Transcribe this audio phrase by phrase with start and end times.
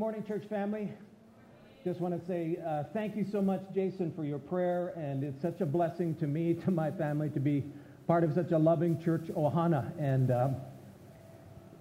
[0.00, 0.90] Morning, church family.
[1.84, 5.42] Just want to say uh, thank you so much, Jason, for your prayer, and it's
[5.42, 7.62] such a blessing to me, to my family, to be
[8.06, 9.92] part of such a loving church, Ohana.
[9.98, 10.56] And um,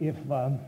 [0.01, 0.59] if um,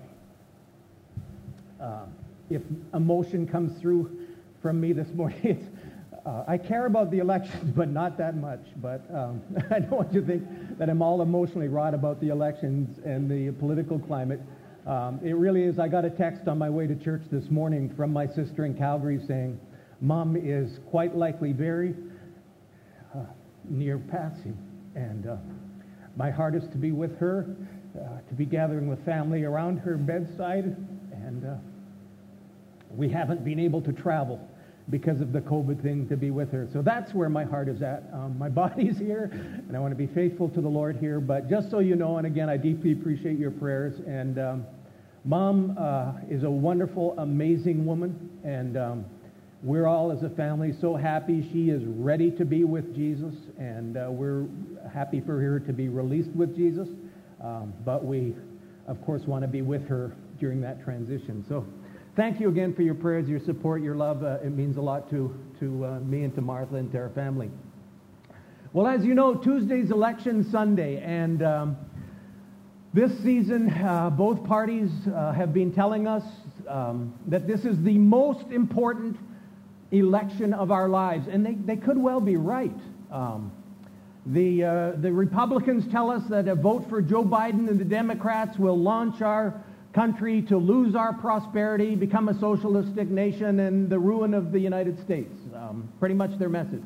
[1.81, 2.05] uh,
[2.49, 2.61] if
[2.93, 4.29] emotion comes through
[4.61, 5.77] from me this morning,
[6.25, 8.63] uh, I care about the elections, but not that much.
[8.77, 12.29] But um, I don't want you to think that I'm all emotionally wrought about the
[12.29, 14.39] elections and the political climate.
[14.85, 15.77] Um, it really is.
[15.77, 18.73] I got a text on my way to church this morning from my sister in
[18.73, 19.59] Calgary saying,
[19.99, 21.93] Mom is quite likely very
[23.15, 23.19] uh,
[23.69, 24.57] near passing.
[24.95, 25.35] And uh,
[26.17, 27.55] my heart is to be with her,
[27.95, 30.75] uh, to be gathering with family around her bedside.
[31.11, 31.55] And uh,
[32.89, 34.39] we haven't been able to travel
[34.91, 36.67] because of the COVID thing to be with her.
[36.73, 38.03] So that's where my heart is at.
[38.13, 41.19] Um, my body's here, and I want to be faithful to the Lord here.
[41.19, 43.99] But just so you know, and again, I deeply appreciate your prayers.
[44.05, 44.65] And um,
[45.23, 49.05] Mom uh, is a wonderful, amazing woman, and um,
[49.63, 53.95] we're all as a family so happy she is ready to be with Jesus, and
[53.95, 54.45] uh, we're
[54.93, 56.89] happy for her to be released with Jesus.
[57.41, 58.35] Um, but we,
[58.87, 61.45] of course, want to be with her during that transition.
[61.47, 61.65] So
[62.15, 64.23] thank you again for your prayers, your support, your love.
[64.23, 67.09] Uh, it means a lot to, to uh, me and to Martha and to our
[67.09, 67.49] family.
[68.73, 71.77] Well, as you know, Tuesday's election Sunday, and um,
[72.93, 76.23] this season, uh, both parties uh, have been telling us
[76.67, 79.17] um, that this is the most important
[79.91, 82.75] election of our lives, and they, they could well be right.
[83.11, 83.51] Um,
[84.25, 88.57] the, uh, the Republicans tell us that a vote for Joe Biden and the Democrats
[88.57, 89.61] will launch our
[89.93, 95.01] country to lose our prosperity, become a socialistic nation, and the ruin of the United
[95.01, 95.33] States.
[95.55, 96.83] Um, pretty much their message.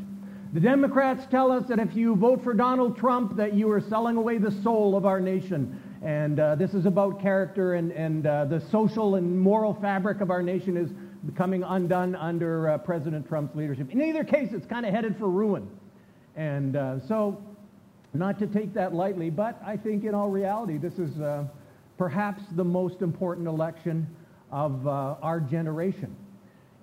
[0.54, 4.18] The Democrats tell us that if you vote for Donald Trump, that you are selling
[4.18, 8.46] away the soul of our nation and uh, this is about character, and, and uh,
[8.46, 10.92] the social and moral fabric of our nation is
[11.26, 13.90] becoming undone under uh, President Trump's leadership.
[13.90, 15.68] In either case, it's kind of headed for ruin.
[16.36, 17.42] And uh, so,
[18.14, 21.46] not to take that lightly, but I think in all reality, this is uh,
[21.97, 24.07] perhaps the most important election
[24.51, 26.16] of uh, our generation.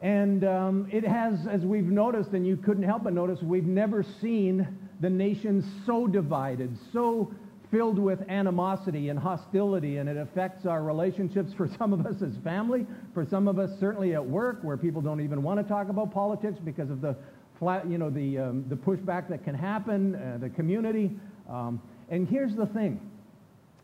[0.00, 4.04] And um, it has, as we've noticed, and you couldn't help but notice, we've never
[4.20, 4.66] seen
[5.00, 7.32] the nation so divided, so
[7.70, 12.36] filled with animosity and hostility, and it affects our relationships for some of us as
[12.42, 15.88] family, for some of us certainly at work, where people don't even want to talk
[15.88, 17.16] about politics because of the
[17.60, 21.12] flat, you know, the, um, the pushback that can happen, uh, the community.
[21.48, 21.80] Um,
[22.10, 23.00] and here's the thing.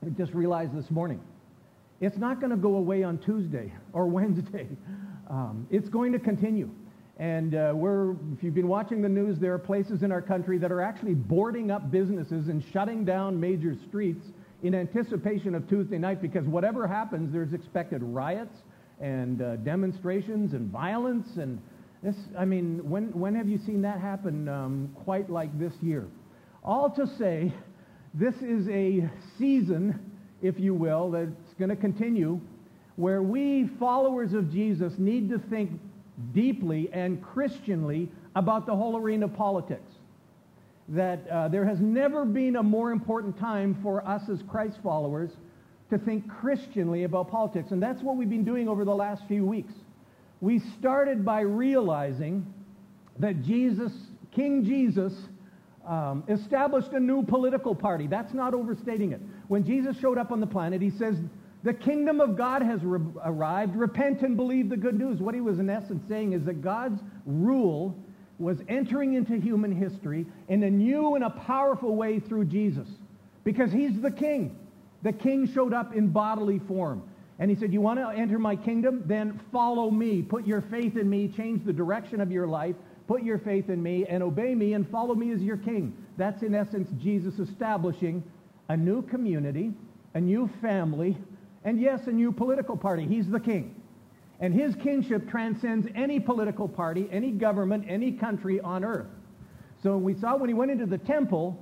[0.05, 1.21] I just realized this morning.
[2.01, 4.69] It's not going to go away on Tuesday or Wednesday.
[5.29, 6.71] Um, it's going to continue.
[7.19, 10.57] And uh, we're, if you've been watching the news, there are places in our country
[10.59, 14.25] that are actually boarding up businesses and shutting down major streets
[14.63, 18.57] in anticipation of Tuesday night because whatever happens, there's expected riots
[19.01, 21.37] and uh, demonstrations and violence.
[21.39, 21.61] And
[22.05, 26.07] this, I mean, when, when have you seen that happen um, quite like this year?
[26.63, 27.53] All to say,
[28.19, 29.09] this is a
[29.39, 30.13] season,
[30.43, 32.41] if you will, that's going to continue
[32.97, 35.71] where we, followers of Jesus, need to think
[36.35, 39.93] deeply and Christianly about the whole arena of politics.
[40.89, 45.31] That uh, there has never been a more important time for us as Christ followers
[45.91, 47.71] to think Christianly about politics.
[47.71, 49.75] And that's what we've been doing over the last few weeks.
[50.41, 52.53] We started by realizing
[53.21, 53.93] that Jesus,
[54.33, 55.13] King Jesus,
[55.89, 58.07] um, established a new political party.
[58.07, 59.21] That's not overstating it.
[59.49, 61.17] When Jesus showed up on the planet, he says,
[61.65, 63.75] the kingdom of God has re- arrived.
[63.75, 65.19] Repent and believe the good news.
[65.19, 67.97] What he was in essence saying is that God's rule
[68.39, 72.87] was entering into human history in a new and a powerful way through Jesus
[73.43, 74.57] because he's the king.
[75.03, 77.03] The king showed up in bodily form.
[77.41, 79.03] And he said, You want to enter my kingdom?
[79.07, 80.23] Then follow me.
[80.23, 81.29] Put your faith in me.
[81.29, 82.77] Change the direction of your life.
[83.09, 85.97] Put your faith in me and obey me and follow me as your king.
[86.19, 88.23] That's in essence Jesus establishing
[88.69, 89.73] a new community,
[90.15, 91.17] a new family,
[91.65, 93.07] and yes, a new political party.
[93.07, 93.75] He's the king.
[94.41, 99.09] And his kingship transcends any political party, any government, any country on earth.
[99.83, 101.59] So we saw when he went into the temple,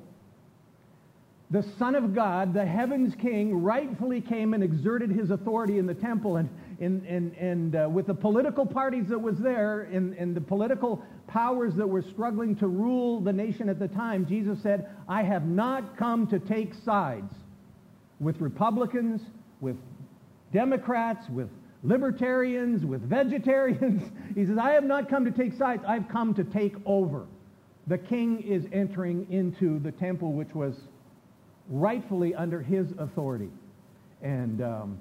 [1.50, 5.94] the Son of God, the heavens king, rightfully came and exerted his authority in the
[5.94, 6.36] temple.
[6.38, 6.50] And,
[6.80, 11.02] and, and, and uh, with the political parties that was there and, and the political
[11.26, 15.46] powers that were struggling to rule the nation at the time, Jesus said, I have
[15.46, 17.32] not come to take sides
[18.20, 19.20] with Republicans,
[19.60, 19.76] with
[20.52, 21.48] Democrats, with
[21.82, 24.02] libertarians, with vegetarians.
[24.34, 25.82] He says, I have not come to take sides.
[25.88, 27.24] I've come to take over.
[27.86, 30.74] The king is entering into the temple, which was
[31.70, 33.48] rightfully under his authority.
[34.22, 34.98] And um,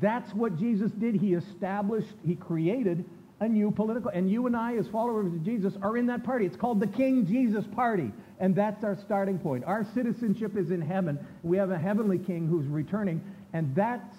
[0.00, 1.14] That's what Jesus did.
[1.14, 3.04] He established, he created
[3.40, 6.46] a new political, and you and I as followers of Jesus are in that party.
[6.46, 9.64] It's called the King Jesus Party, and that's our starting point.
[9.64, 11.18] Our citizenship is in heaven.
[11.42, 13.20] We have a heavenly king who's returning,
[13.52, 14.16] and that's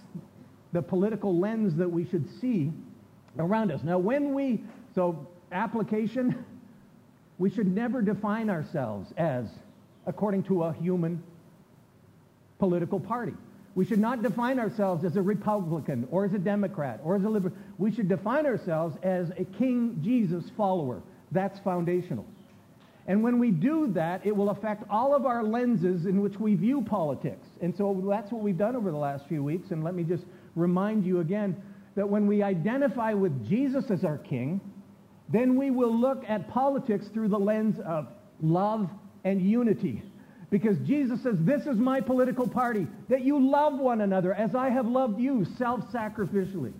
[0.73, 2.71] the political lens that we should see
[3.39, 3.81] around us.
[3.83, 6.43] Now, when we, so application,
[7.37, 9.47] we should never define ourselves as
[10.05, 11.23] according to a human
[12.59, 13.33] political party.
[13.75, 17.29] We should not define ourselves as a Republican or as a Democrat or as a
[17.29, 17.55] liberal.
[17.77, 21.01] We should define ourselves as a King Jesus follower.
[21.31, 22.25] That's foundational.
[23.07, 26.55] And when we do that, it will affect all of our lenses in which we
[26.55, 27.47] view politics.
[27.61, 29.71] And so that's what we've done over the last few weeks.
[29.71, 30.23] And let me just
[30.55, 31.61] remind you again
[31.95, 34.61] that when we identify with Jesus as our king,
[35.29, 38.07] then we will look at politics through the lens of
[38.41, 38.89] love
[39.25, 40.03] and unity.
[40.53, 44.69] Because Jesus says, this is my political party, that you love one another as I
[44.69, 46.73] have loved you self-sacrificially.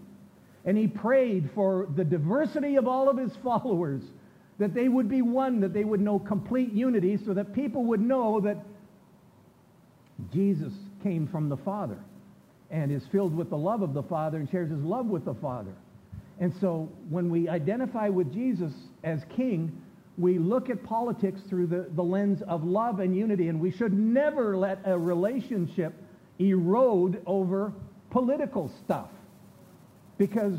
[0.63, 4.03] And he prayed for the diversity of all of his followers,
[4.59, 7.99] that they would be one, that they would know complete unity, so that people would
[7.99, 8.63] know that
[10.31, 11.97] Jesus came from the Father
[12.69, 15.33] and is filled with the love of the Father and shares his love with the
[15.33, 15.73] Father.
[16.39, 18.71] And so when we identify with Jesus
[19.03, 19.81] as king,
[20.17, 23.93] we look at politics through the, the lens of love and unity, and we should
[23.93, 25.93] never let a relationship
[26.39, 27.73] erode over
[28.11, 29.09] political stuff.
[30.17, 30.53] Because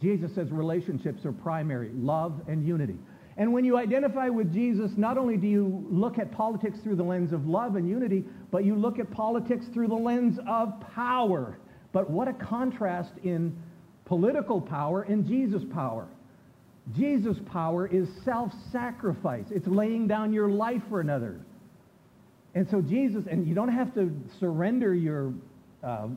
[0.00, 2.96] Jesus says relationships are primary, love and unity.
[3.36, 7.04] And when you identify with Jesus, not only do you look at politics through the
[7.04, 11.56] lens of love and unity, but you look at politics through the lens of power.
[11.92, 13.56] But what a contrast in
[14.04, 16.08] political power and Jesus' power.
[16.96, 19.46] Jesus' power is self-sacrifice.
[19.50, 21.40] It's laying down your life for another.
[22.54, 25.32] And so Jesus, and you don't have to surrender your,
[25.82, 26.08] uh,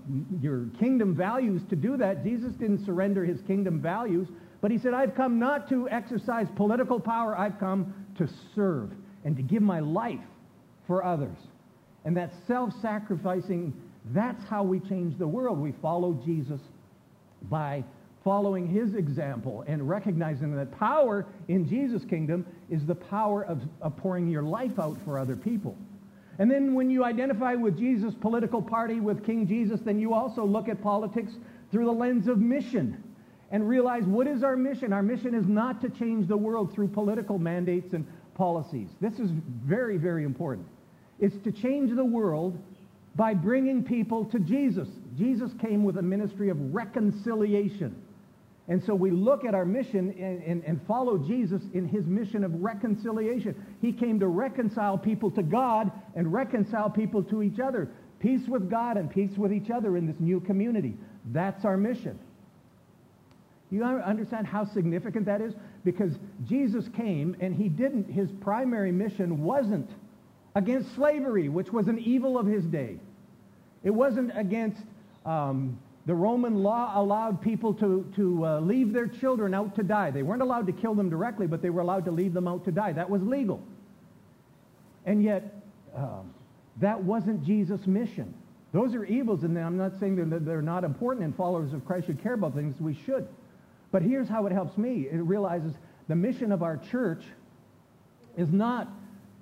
[0.42, 2.24] your kingdom values to do that.
[2.24, 4.28] Jesus didn't surrender his kingdom values,
[4.60, 7.38] but he said, I've come not to exercise political power.
[7.38, 8.92] I've come to serve
[9.24, 10.20] and to give my life
[10.88, 11.38] for others.
[12.04, 13.74] And that self-sacrificing,
[14.14, 15.60] that's how we change the world.
[15.60, 16.60] We follow Jesus
[17.50, 17.84] by
[18.26, 23.96] following his example and recognizing that power in Jesus' kingdom is the power of, of
[23.96, 25.78] pouring your life out for other people.
[26.40, 30.44] And then when you identify with Jesus' political party, with King Jesus, then you also
[30.44, 31.34] look at politics
[31.72, 33.02] through the lens of mission
[33.52, 34.92] and realize what is our mission?
[34.92, 38.90] Our mission is not to change the world through political mandates and policies.
[39.00, 39.30] This is
[39.64, 40.68] very, very important.
[41.20, 42.58] It's to change the world
[43.16, 44.90] by bringing people to Jesus.
[45.16, 47.96] Jesus came with a ministry of reconciliation.
[48.68, 52.44] And so we look at our mission and, and, and, follow Jesus in his mission
[52.44, 53.56] of reconciliation.
[53.80, 57.90] He came to reconcile people to God and reconcile people to each other.
[58.20, 60.98] Peace with God and peace with each other in this new community.
[61.32, 62.18] That's our mission.
[63.70, 65.54] You understand how significant that is?
[65.84, 66.14] Because
[66.48, 69.90] Jesus came and he didn't, his primary mission wasn't
[70.56, 72.98] against slavery, which was an evil of his day.
[73.84, 74.82] It wasn't against
[75.26, 80.12] um, the Roman law allowed people to, to uh, leave their children out to die.
[80.12, 82.64] They weren't allowed to kill them directly, but they were allowed to leave them out
[82.66, 82.94] to die.
[82.94, 83.62] That was legal.
[85.06, 85.64] And yet,
[85.96, 86.22] uh,
[86.78, 88.34] that wasn't Jesus' mission.
[88.72, 92.08] Those are evils, and I'm not saying that they're not important and followers of Christ
[92.08, 92.80] should care about things.
[92.80, 93.28] We should.
[93.92, 95.08] But here's how it helps me.
[95.10, 95.74] It realizes
[96.08, 97.24] the mission of our church
[98.38, 98.90] is not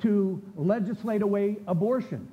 [0.04, 2.30] to legislate away abortion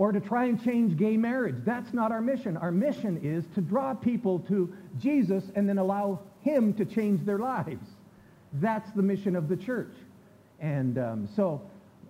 [0.00, 1.56] or to try and change gay marriage.
[1.66, 2.56] That's not our mission.
[2.56, 7.38] Our mission is to draw people to Jesus and then allow him to change their
[7.38, 7.86] lives.
[8.54, 9.92] That's the mission of the church.
[10.58, 11.60] And um, so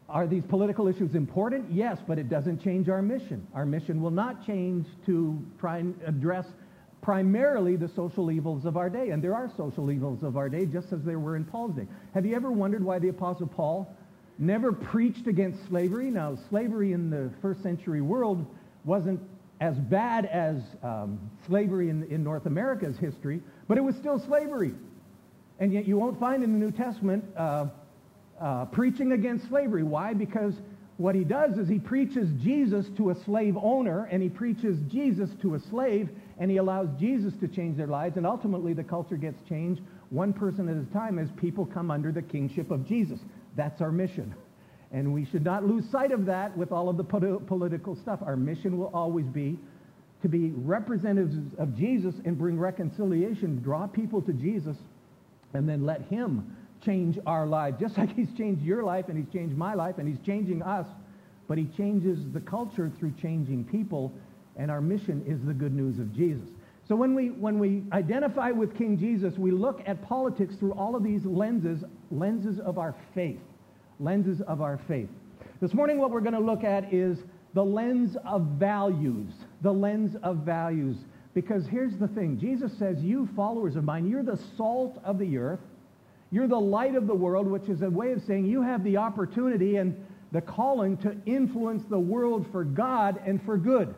[0.09, 1.67] are these political issues important?
[1.69, 3.45] Yes, but it doesn't change our mission.
[3.55, 6.47] Our mission will not change to try and address
[7.03, 9.11] primarily the social evils of our day.
[9.11, 11.89] And there are social evils of our day, just as there were in Paul's day.
[12.15, 13.93] Have you ever wondered why the Apostle Paul
[14.41, 16.11] never preached against slavery.
[16.11, 18.45] Now, slavery in the first century world
[18.85, 19.21] wasn't
[19.61, 24.73] as bad as um, slavery in, in North America's history, but it was still slavery.
[25.59, 27.67] And yet you won't find in the New Testament uh,
[28.41, 29.83] uh, preaching against slavery.
[29.83, 30.15] Why?
[30.15, 30.55] Because
[30.97, 35.29] what he does is he preaches Jesus to a slave owner, and he preaches Jesus
[35.43, 39.17] to a slave, and he allows Jesus to change their lives, and ultimately the culture
[39.17, 43.21] gets changed one person at a time as people come under the kingship of Jesus.
[43.57, 44.35] That's our mission.
[44.93, 48.21] And we should not lose sight of that with all of the political stuff.
[48.25, 49.59] Our mission will always be
[50.23, 54.77] to be representatives of Jesus and bring reconciliation, draw people to Jesus,
[55.55, 57.79] and then let him change our lives.
[57.81, 60.87] Just like he's changed your life and he's changed my life and he's changing us,
[61.49, 64.13] but he changes the culture through changing people,
[64.57, 66.49] and our mission is the good news of Jesus.
[66.91, 70.97] So when we, when we identify with King Jesus, we look at politics through all
[70.97, 73.39] of these lenses, lenses of our faith,
[74.01, 75.09] lenses of our faith.
[75.61, 77.23] This morning what we're going to look at is
[77.55, 79.31] the lens of values,
[79.63, 80.97] the lens of values.
[81.33, 82.37] Because here's the thing.
[82.41, 85.61] Jesus says, you followers of mine, you're the salt of the earth.
[86.33, 88.97] You're the light of the world, which is a way of saying you have the
[88.97, 89.95] opportunity and
[90.33, 93.95] the calling to influence the world for God and for good.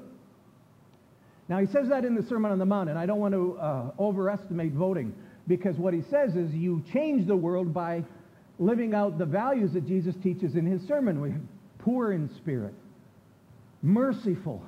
[1.52, 3.58] Now, he says that in the Sermon on the Mount, and I don't want to
[3.58, 5.14] uh, overestimate voting
[5.46, 8.04] because what he says is you change the world by
[8.58, 11.20] living out the values that Jesus teaches in his sermon.
[11.20, 11.34] We
[11.78, 12.72] poor in spirit,
[13.82, 14.64] merciful,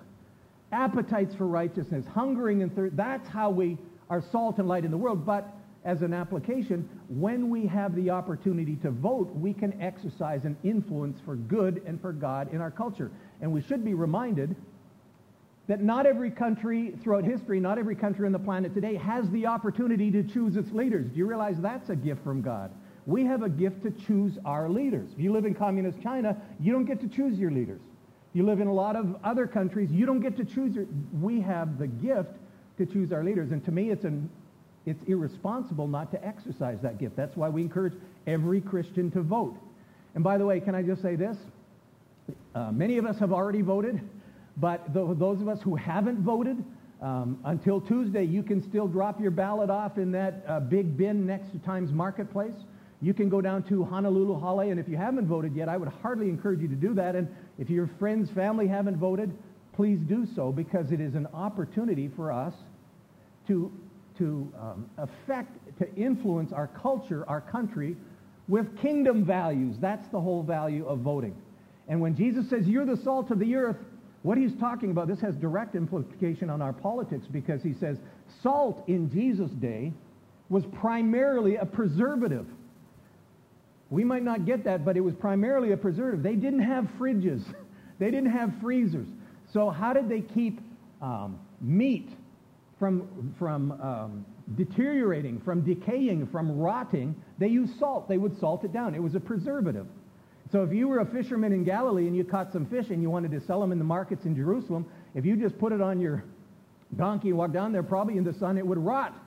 [0.73, 2.99] appetites for righteousness, hungering and thirst.
[2.99, 3.79] That's how we
[4.11, 5.25] are salt and light in the world.
[5.25, 5.49] But
[5.87, 11.19] as an application, when we have the opportunity to vote, we can exercise an influence
[11.25, 13.11] for good and for God in our culture.
[13.41, 14.55] And we should be reminded
[15.66, 19.47] that not every country throughout history, not every country on the planet today has the
[19.47, 21.09] opportunity to choose its leaders.
[21.09, 22.71] Do you realize that's a gift from God?
[23.06, 25.11] We have a gift to choose our leaders.
[25.12, 27.80] If you live in communist China, you don't get to choose your leaders.
[28.35, 30.87] You live in a lot of other countries, you don't get to choose your,
[31.21, 32.33] we have the gift
[32.78, 33.52] to choose our leaders.
[33.52, 34.28] And to me, it's, an,
[34.87, 37.16] it's irresponsible not to exercise that gift.
[37.16, 37.94] That's why we encourage
[38.26, 39.56] every Christian to vote.
[40.14, 41.37] And by the way, can I just say this?
[42.54, 44.00] Uh, many of us have already voted,
[44.57, 46.65] but th- those of us who haven't voted,
[47.03, 51.27] um, until Tuesday, you can still drop your ballot off in that uh, big bin
[51.27, 52.55] next to Times Marketplace.
[53.03, 55.91] You can go down to Honolulu Hale, and if you haven't voted yet, I would
[56.01, 57.15] hardly encourage you to do that.
[57.15, 59.37] And if your friends, family haven't voted,
[59.75, 62.55] please do so because it is an opportunity for us
[63.49, 63.71] to,
[64.17, 67.97] to um, affect, to influence our culture, our country,
[68.49, 69.77] with kingdom values.
[69.79, 71.35] That's the whole value of voting.
[71.89, 73.77] And when Jesus says, you're the salt of the earth,
[74.25, 77.99] what he's talking about, this has direct implication on our politics because he says
[78.43, 79.93] salt in Jesus' day
[80.49, 82.47] was primarily a preservative.
[83.90, 86.23] We might not get that, but it was primarily a preservative.
[86.23, 87.45] They didn't have fridges.
[88.00, 89.07] They didn't have freezers.
[89.52, 90.61] So how did they keep
[91.00, 92.11] um, meat
[92.81, 94.26] from, from um,
[94.57, 97.14] deteriorating, from decaying, from rotting?
[97.38, 98.09] They used salt.
[98.09, 98.97] They would salt it down.
[98.97, 99.87] It was a preservative.
[100.55, 103.11] So if you were a fisherman in Galilee and you caught some fish and you
[103.11, 106.01] wanted to sell them in the markets in Jerusalem, if you just put it on
[106.01, 106.23] your
[106.95, 109.21] donkey and walked down there, probably in the sun, it would rot.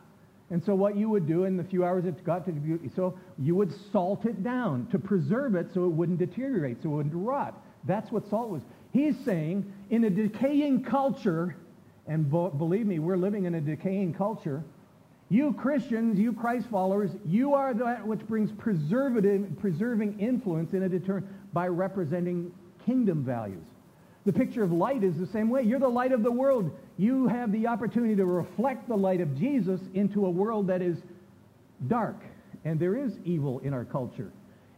[0.51, 3.19] And so what you would do in the few hours it got to be, so
[3.37, 7.13] you would salt it down to preserve it so it wouldn't deteriorate, so it wouldn't
[7.13, 7.61] rot.
[7.83, 8.61] That's what salt was.
[8.93, 11.57] He's saying in a decaying culture,
[12.07, 14.63] and believe me, we're living in a decaying culture,
[15.29, 20.89] you Christians, you Christ followers, you are that which brings preservative, preserving influence in a
[20.89, 22.51] deter- by representing
[22.85, 23.65] kingdom values.
[24.25, 25.63] The picture of light is the same way.
[25.63, 29.37] You're the light of the world you have the opportunity to reflect the light of
[29.37, 30.97] Jesus into a world that is
[31.87, 32.17] dark.
[32.65, 34.31] And there is evil in our culture.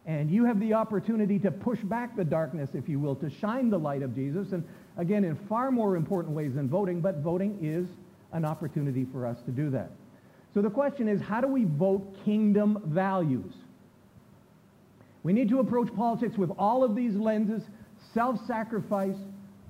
[0.05, 3.69] And you have the opportunity to push back the darkness, if you will, to shine
[3.69, 4.51] the light of Jesus.
[4.51, 7.87] And again, in far more important ways than voting, but voting is
[8.33, 9.91] an opportunity for us to do that.
[10.53, 13.53] So the question is, how do we vote kingdom values?
[15.23, 17.61] We need to approach politics with all of these lenses,
[18.13, 19.17] self-sacrifice,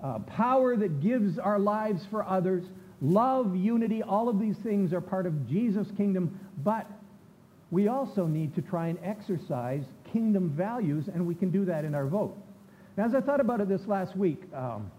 [0.02, 2.64] uh, power that gives our lives for others,
[3.02, 6.88] love, unity, all of these things are part of Jesus' kingdom, but
[7.72, 11.94] we also need to try and exercise kingdom values, and we can do that in
[11.94, 12.38] our vote.
[12.98, 14.92] Now, as I thought about it this last week, um,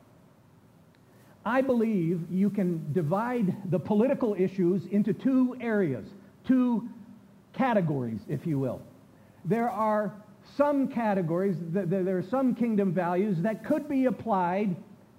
[1.44, 6.06] I believe you can divide the political issues into two areas,
[6.47, 6.88] two
[7.52, 8.82] categories, if you will.
[9.44, 10.12] There are
[10.56, 14.76] some categories, there are some kingdom values that could be applied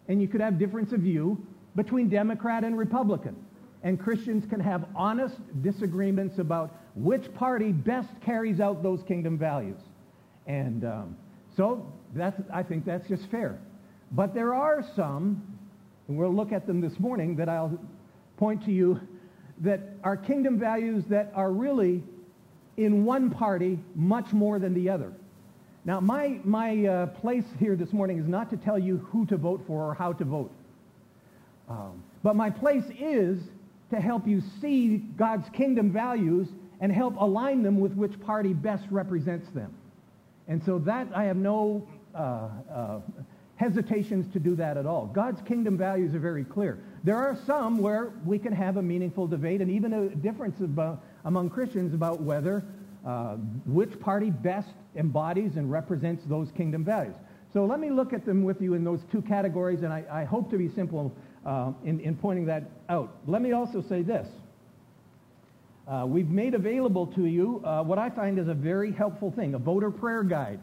[0.07, 1.43] and you could have difference of view
[1.75, 3.35] between Democrat and Republican.
[3.83, 9.79] And Christians can have honest disagreements about which party best carries out those kingdom values.
[10.45, 11.17] And um,
[11.55, 13.59] so that's, I think that's just fair.
[14.11, 15.50] But there are some,
[16.11, 17.79] and we'll look at them this morning, that I'll
[18.35, 18.99] point to you
[19.61, 22.03] that are kingdom values that are really
[22.75, 25.13] in one party much more than the other.
[25.85, 29.37] Now, my, my uh, place here this morning is not to tell you who to
[29.37, 30.51] vote for or how to vote.
[31.69, 33.41] Um, but my place is
[33.91, 36.49] to help you see God's kingdom values
[36.81, 39.73] and help align them with which party best represents them.
[40.49, 42.99] And so that, I have no uh, uh,
[43.61, 45.05] hesitations to do that at all.
[45.05, 46.79] God's kingdom values are very clear.
[47.03, 51.03] There are some where we can have a meaningful debate and even a difference about,
[51.25, 52.63] among Christians about whether
[53.05, 53.35] uh,
[53.67, 57.13] which party best embodies and represents those kingdom values.
[57.53, 60.23] So let me look at them with you in those two categories, and I, I
[60.23, 61.13] hope to be simple
[61.45, 63.13] uh, in, in pointing that out.
[63.27, 64.27] Let me also say this.
[65.87, 69.53] Uh, we've made available to you uh, what I find is a very helpful thing,
[69.53, 70.59] a voter prayer guide.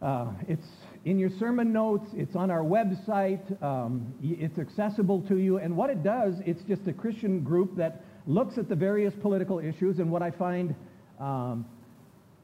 [0.00, 0.66] Uh, it's
[1.04, 2.08] in your sermon notes.
[2.14, 3.62] It's on our website.
[3.62, 5.58] Um, it's accessible to you.
[5.58, 9.58] And what it does, it's just a Christian group that looks at the various political
[9.58, 9.98] issues.
[9.98, 10.74] And what I find
[11.20, 11.66] um,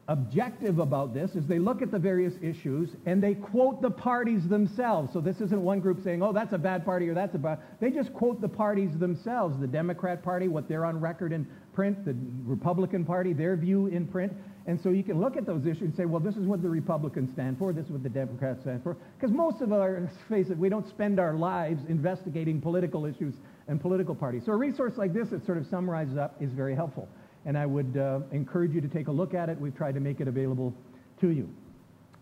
[0.08, 4.46] objective about this is they look at the various issues and they quote the parties
[4.48, 5.12] themselves.
[5.12, 7.60] So this isn't one group saying, oh, that's a bad party or that's a bad.
[7.80, 9.58] They just quote the parties themselves.
[9.58, 14.06] The Democrat Party, what they're on record in print, the Republican Party, their view in
[14.06, 14.32] print.
[14.66, 16.68] And so you can look at those issues and say, well, this is what the
[16.68, 18.96] Republicans stand for, this is what the Democrats stand for.
[19.18, 23.34] Because most of our, face it, we don't spend our lives investigating political issues
[23.68, 24.44] and political parties.
[24.44, 27.08] So a resource like this that sort of summarizes up is very helpful
[27.44, 29.58] and I would uh, encourage you to take a look at it.
[29.58, 30.74] We've tried to make it available
[31.20, 31.48] to you.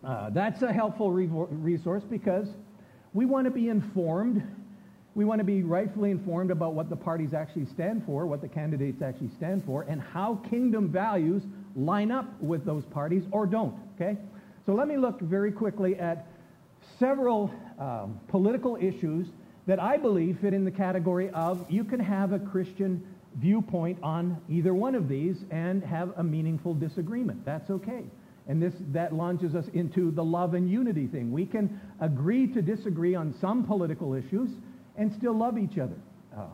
[0.03, 2.47] Uh, that's a helpful re- resource because
[3.13, 4.43] we want to be informed.
[5.19, 8.47] We want to be rightfully informed about what the parties actually stand for, what the
[8.47, 11.43] candidates actually stand for, and how kingdom values
[11.75, 13.75] line up with those parties or don't.
[13.95, 14.17] Okay?
[14.65, 16.25] So let me look very quickly at
[16.99, 19.27] several um, political issues
[19.67, 24.37] that I believe fit in the category of you can have a Christian viewpoint on
[24.47, 27.43] either one of these and have a meaningful disagreement.
[27.43, 28.05] That's okay.
[28.47, 31.33] And this, that launches us into the love and unity thing.
[31.33, 34.49] We can agree to disagree on some political issues
[34.99, 35.95] and still love each other.
[36.37, 36.45] Uh,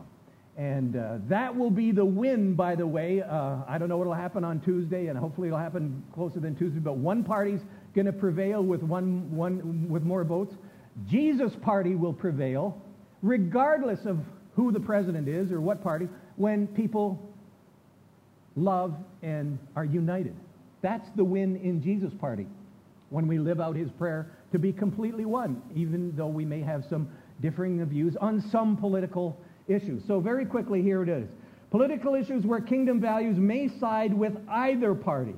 [0.56, 3.20] and uh, that will be the win, by the way.
[3.20, 6.56] Uh, I don't know what will happen on Tuesday, and hopefully it'll happen closer than
[6.56, 7.60] Tuesday, but one party's
[7.94, 10.54] going to prevail with, one, one, with more votes.
[11.06, 12.80] Jesus' party will prevail,
[13.20, 14.18] regardless of
[14.54, 17.20] who the president is or what party when people
[18.54, 20.34] love and are united.
[20.80, 22.46] That's the win in Jesus' party,
[23.10, 26.84] when we live out his prayer to be completely one, even though we may have
[26.88, 27.08] some
[27.40, 30.02] differing views on some political issues.
[30.06, 31.28] So very quickly, here it is.
[31.70, 35.34] Political issues where kingdom values may side with either party.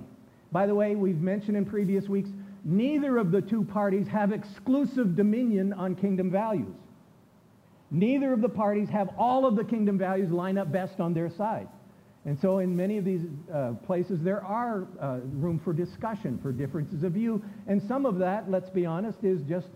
[0.53, 2.31] By the way, we've mentioned in previous weeks,
[2.65, 6.75] neither of the two parties have exclusive dominion on kingdom values.
[7.91, 11.31] Neither of the parties have all of the kingdom values line up best on their
[11.31, 11.69] side.
[12.27, 16.53] And so in many of these uh, places, there are uh, room for discussion, for
[16.53, 17.43] differences of view.
[17.67, 19.69] And some of that, let's be honest, is just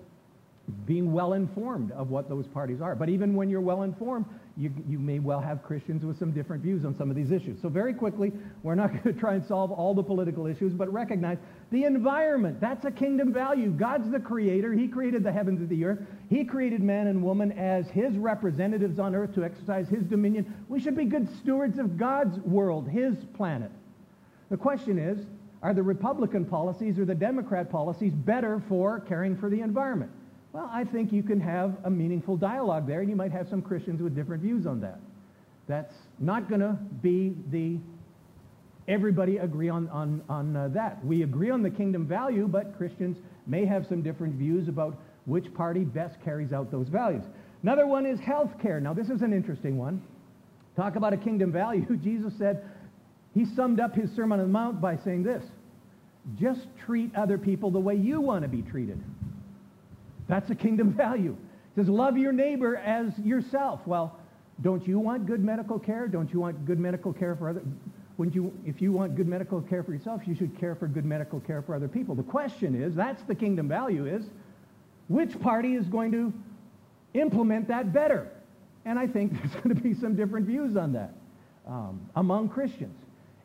[0.86, 2.94] being well informed of what those parties are.
[2.94, 6.62] But even when you're well informed, you, you may well have Christians with some different
[6.62, 7.60] views on some of these issues.
[7.60, 10.92] So very quickly, we're not going to try and solve all the political issues, but
[10.92, 11.38] recognize
[11.70, 12.60] the environment.
[12.60, 13.70] That's a kingdom value.
[13.70, 14.72] God's the creator.
[14.72, 16.00] He created the heavens and the earth.
[16.28, 20.54] He created man and woman as his representatives on earth to exercise his dominion.
[20.68, 23.70] We should be good stewards of God's world, his planet.
[24.50, 25.26] The question is,
[25.62, 30.10] are the Republican policies or the Democrat policies better for caring for the environment?
[30.52, 33.62] Well, I think you can have a meaningful dialogue there, and you might have some
[33.62, 35.00] Christians with different views on that.
[35.66, 37.78] That's not going to be the
[38.88, 41.02] everybody agree on, on, on uh, that.
[41.04, 45.52] We agree on the kingdom value, but Christians may have some different views about which
[45.54, 47.22] party best carries out those values.
[47.62, 48.80] Another one is health care.
[48.80, 50.02] Now, this is an interesting one.
[50.76, 51.86] Talk about a kingdom value.
[52.02, 52.64] Jesus said,
[53.34, 55.44] he summed up his Sermon on the Mount by saying this,
[56.38, 59.02] just treat other people the way you want to be treated.
[60.28, 61.32] That's a kingdom value.
[61.32, 63.80] It says, love your neighbor as yourself.
[63.86, 64.18] Well,
[64.60, 66.06] don't you want good medical care?
[66.06, 67.62] Don't you want good medical care for other?
[68.18, 71.04] Wouldn't you, if you want good medical care for yourself, you should care for good
[71.04, 72.14] medical care for other people.
[72.14, 74.24] The question is, that's the kingdom value is,
[75.08, 76.32] which party is going to
[77.14, 78.28] implement that better?
[78.84, 81.14] And I think there's going to be some different views on that
[81.66, 82.96] um, among Christians.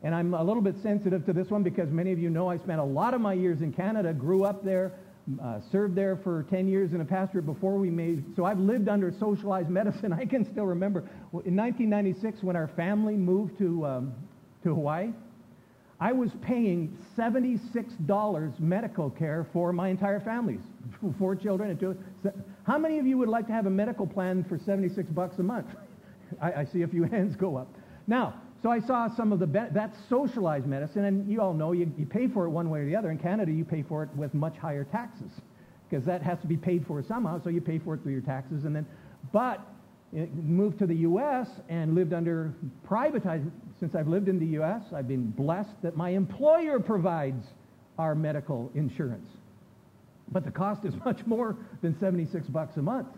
[0.02, 2.58] And I'm a little bit sensitive to this one because many of you know I
[2.58, 4.92] spent a lot of my years in Canada, grew up there,
[5.42, 8.88] uh, served there for 10 years in a pastorate before we made, so I've lived
[8.88, 10.12] under socialized medicine.
[10.12, 11.00] I can still remember
[11.44, 14.14] in 1996 when our family moved to, um,
[14.62, 15.12] to Hawaii,
[16.00, 20.60] I was paying $76 medical care for my entire families,
[21.18, 21.96] four children and two.
[22.64, 25.42] How many of you would like to have a medical plan for 76 bucks a
[25.42, 25.66] month?
[26.40, 27.68] I, I see a few hands go up.
[28.06, 31.92] Now, so I saw some of the, that's socialized medicine, and you all know you,
[31.96, 33.10] you pay for it one way or the other.
[33.10, 35.30] In Canada, you pay for it with much higher taxes
[35.88, 38.20] because that has to be paid for somehow, so you pay for it through your
[38.20, 38.64] taxes.
[38.64, 38.86] And then,
[39.32, 39.60] but
[40.16, 41.48] eh, moved to the U.S.
[41.68, 42.52] and lived under
[42.86, 43.48] privatized.
[43.78, 47.46] Since I've lived in the U.S., I've been blessed that my employer provides
[47.96, 49.28] our medical insurance.
[50.32, 53.08] But the cost is much more than 76 bucks a month.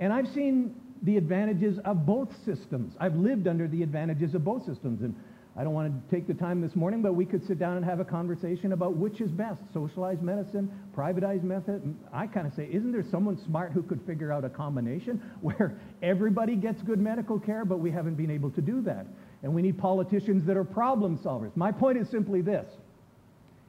[0.00, 2.94] And I've seen the advantages of both systems.
[2.98, 5.02] I've lived under the advantages of both systems.
[5.02, 5.14] And
[5.58, 7.84] I don't want to take the time this morning, but we could sit down and
[7.84, 11.96] have a conversation about which is best, socialized medicine, privatized method.
[12.12, 15.80] I kind of say, isn't there someone smart who could figure out a combination where
[16.02, 19.06] everybody gets good medical care, but we haven't been able to do that?
[19.42, 21.56] And we need politicians that are problem solvers.
[21.56, 22.66] My point is simply this.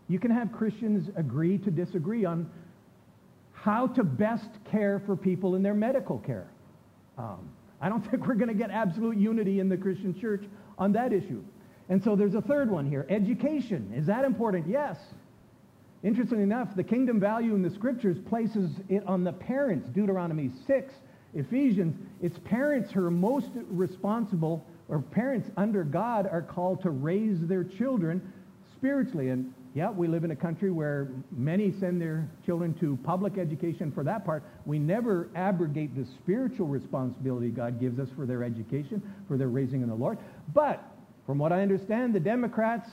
[0.10, 2.50] You can have Christians agree to disagree on
[3.54, 6.48] how to best care for people in their medical care.
[7.18, 7.50] Um,
[7.82, 10.44] I don't think we're going to get absolute unity in the Christian church
[10.78, 11.44] on that issue.
[11.90, 13.06] And so there's a third one here.
[13.10, 13.94] Education.
[13.96, 14.68] Is that important?
[14.68, 14.98] Yes.
[16.04, 19.90] Interestingly enough, the kingdom value in the scriptures places it on the parents.
[19.90, 20.94] Deuteronomy 6,
[21.34, 27.40] Ephesians, it's parents who are most responsible, or parents under God are called to raise
[27.42, 28.22] their children
[28.76, 29.30] spiritually.
[29.30, 33.92] And yeah, we live in a country where many send their children to public education
[33.92, 34.44] for that part.
[34.66, 39.82] We never abrogate the spiritual responsibility God gives us for their education, for their raising
[39.82, 40.18] in the Lord.
[40.54, 40.84] But
[41.26, 42.90] from what I understand, the Democrats,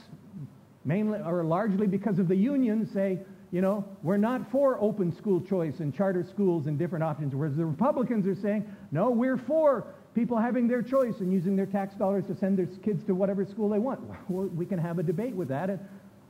[0.84, 5.40] mainly or largely because of the unions, say, you know, we're not for open school
[5.40, 9.86] choice and charter schools and different options, whereas the Republicans are saying, no, we're for
[10.14, 13.44] people having their choice and using their tax dollars to send their kids to whatever
[13.44, 14.00] school they want.
[14.28, 15.70] we can have a debate with that.
[15.70, 15.78] And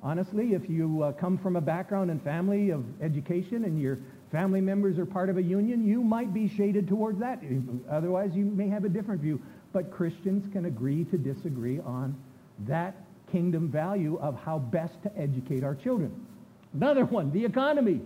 [0.04, 3.98] honestly, if you uh, come from a background and family of education and your
[4.30, 7.42] family members are part of a union, you might be shaded towards that.
[7.90, 9.40] Otherwise, you may have a different view
[9.74, 12.16] but Christians can agree to disagree on
[12.60, 12.94] that
[13.30, 16.24] kingdom value of how best to educate our children.
[16.72, 18.00] Another one, the economy.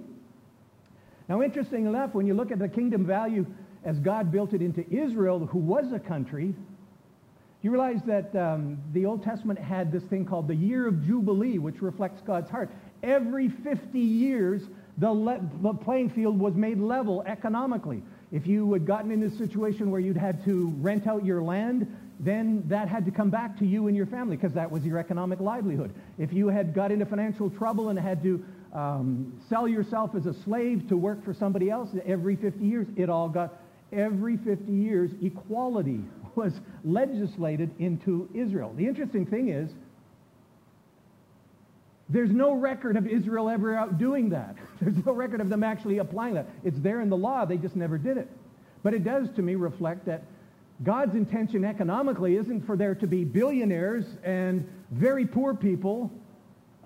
[1.29, 3.47] Now, interesting enough, when you look at the kingdom value
[3.85, 6.55] as God built it into Israel, who was a country,
[7.63, 11.59] you realize that um, the Old Testament had this thing called the year of Jubilee,
[11.59, 12.71] which reflects God's heart.
[13.03, 14.63] Every 50 years,
[14.99, 18.03] the, le- the playing field was made level economically.
[18.31, 21.93] If you had gotten in a situation where you'd had to rent out your land,
[22.21, 24.99] then that had to come back to you and your family because that was your
[24.99, 25.93] economic livelihood.
[26.17, 30.35] If you had got into financial trouble and had to um, sell yourself as a
[30.45, 33.61] slave to work for somebody else every 50 years, it all got,
[33.93, 36.01] every 50 years, equality
[36.39, 36.53] was
[36.85, 38.73] legislated into Israel.
[38.77, 39.69] The interesting thing is,
[42.09, 44.55] there's no record of Israel ever out doing that.
[44.81, 46.47] There's no record of them actually applying that.
[46.65, 47.45] It's there in the law.
[47.45, 48.29] They just never did it.
[48.83, 50.23] But it does, to me, reflect that
[50.85, 56.11] God's intention economically isn't for there to be billionaires and very poor people.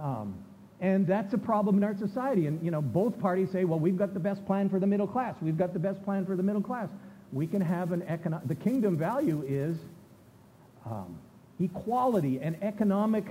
[0.01, 0.35] Um,
[0.81, 2.49] and that's a problem in our society.
[2.49, 5.07] And, you know, both parties say, well, we've got the best plan for the middle
[5.07, 5.37] class.
[5.41, 6.89] We've got the best plan for the middle class.
[7.33, 8.49] We can have an economic...
[8.49, 9.77] The kingdom value is
[10.85, 11.19] um,
[11.61, 13.25] equality and economic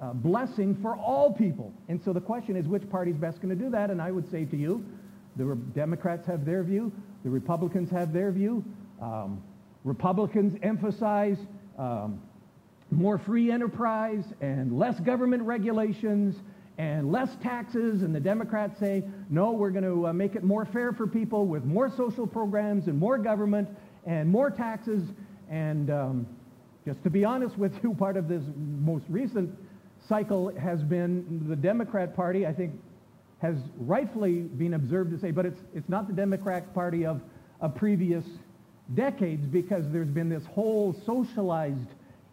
[0.00, 1.72] uh, blessing for all people.
[1.88, 3.90] And so the question is, which party is best going to do that?
[3.90, 4.84] And I would say to you,
[5.36, 6.92] the Re- Democrats have their view,
[7.24, 8.64] the Republicans have their view.
[9.02, 9.42] Um,
[9.84, 11.38] Republicans emphasize
[11.78, 12.20] um,
[12.90, 16.36] more free enterprise and less government regulations
[16.78, 20.64] and less taxes, and the Democrats say, no, we're going to uh, make it more
[20.64, 23.68] fair for people with more social programs and more government
[24.06, 25.02] and more taxes.
[25.50, 26.26] And um,
[26.86, 29.52] just to be honest with you, part of this most recent
[30.08, 32.72] cycle has been the Democrat Party, I think,
[33.42, 37.20] has rightfully been observed to say, but it's, it's not the Democrat Party of,
[37.60, 38.24] of previous
[38.94, 41.88] decades because there's been this whole socialized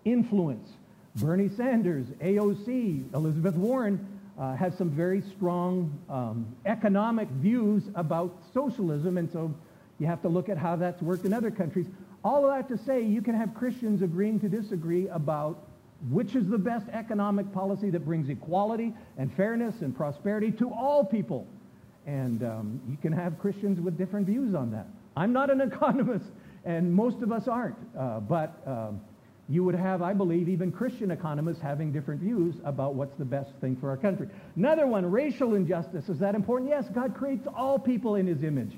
[0.06, 0.70] influence.
[1.16, 9.18] Bernie Sanders, AOC, Elizabeth Warren uh, has some very strong um, economic views about socialism,
[9.18, 9.54] and so
[10.00, 11.88] you have to look at how that's worked in other countries.
[12.24, 15.68] All of that to say, you can have Christians agreeing to disagree about
[16.10, 21.04] which is the best economic policy that brings equality and fairness and prosperity to all
[21.04, 21.48] people?
[22.06, 24.88] And um, you can have Christians with different views on that.
[25.16, 26.26] I'm not an economist,
[26.66, 27.78] and most of us aren't.
[27.98, 29.02] Uh, but um,
[29.48, 33.52] you would have, I believe, even Christian economists having different views about what's the best
[33.62, 34.28] thing for our country.
[34.56, 36.10] Another one, racial injustice.
[36.10, 36.70] Is that important?
[36.70, 38.74] Yes, God creates all people in his image.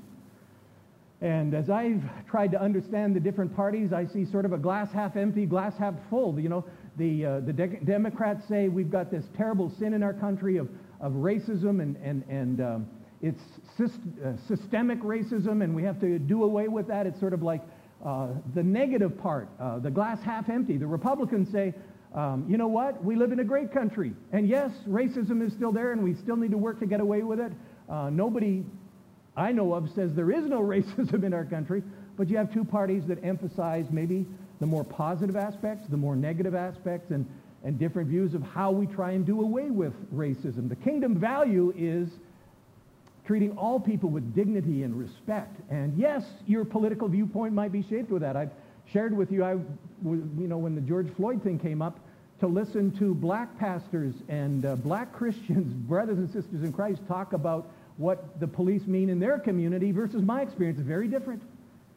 [1.20, 4.92] And as I've tried to understand the different parties, I see sort of a glass
[4.92, 6.38] half empty, glass half full.
[6.38, 6.64] You know,
[6.96, 10.68] the, uh, the de- Democrats say we've got this terrible sin in our country of,
[11.00, 12.86] of racism and, and, and um,
[13.20, 13.42] it's
[13.76, 17.06] syst- uh, systemic racism and we have to do away with that.
[17.06, 17.62] It's sort of like
[18.04, 20.76] uh, the negative part, uh, the glass half empty.
[20.76, 21.74] The Republicans say,
[22.14, 23.04] um, you know what?
[23.04, 24.12] We live in a great country.
[24.32, 27.22] And yes, racism is still there and we still need to work to get away
[27.22, 27.52] with it.
[27.88, 28.64] Uh, nobody
[29.36, 31.82] I know of says there is no racism in our country,
[32.16, 34.26] but you have two parties that emphasize maybe
[34.60, 37.24] the more positive aspects, the more negative aspects, and,
[37.62, 40.68] and different views of how we try and do away with racism.
[40.68, 42.08] The kingdom value is
[43.28, 45.54] treating all people with dignity and respect.
[45.68, 48.38] And yes, your political viewpoint might be shaped with that.
[48.38, 48.50] I've
[48.90, 52.00] shared with you, I, you know, when the George Floyd thing came up,
[52.40, 57.34] to listen to black pastors and uh, black Christians, brothers and sisters in Christ, talk
[57.34, 60.80] about what the police mean in their community versus my experience.
[60.80, 61.42] Very different.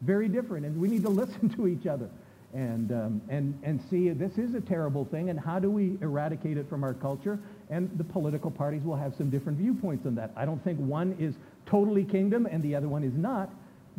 [0.01, 0.65] Very different.
[0.65, 2.09] And we need to listen to each other
[2.53, 6.57] and, um, and, and see this is a terrible thing and how do we eradicate
[6.57, 7.39] it from our culture?
[7.71, 10.31] And the political parties will have some different viewpoints on that.
[10.36, 13.49] I don't think one is totally kingdom and the other one is not.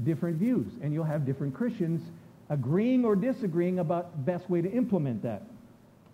[0.05, 0.67] Different views.
[0.83, 2.03] And you'll have different Christians
[2.51, 5.43] agreeing or disagreeing about best way to implement that.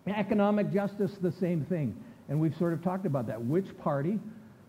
[0.07, 1.97] Economic justice, the same thing.
[2.29, 3.42] And we've sort of talked about that.
[3.42, 4.21] Which party,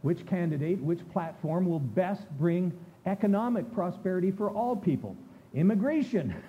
[0.01, 2.73] which candidate, which platform will best bring
[3.05, 5.15] economic prosperity for all people?
[5.53, 6.35] Immigration.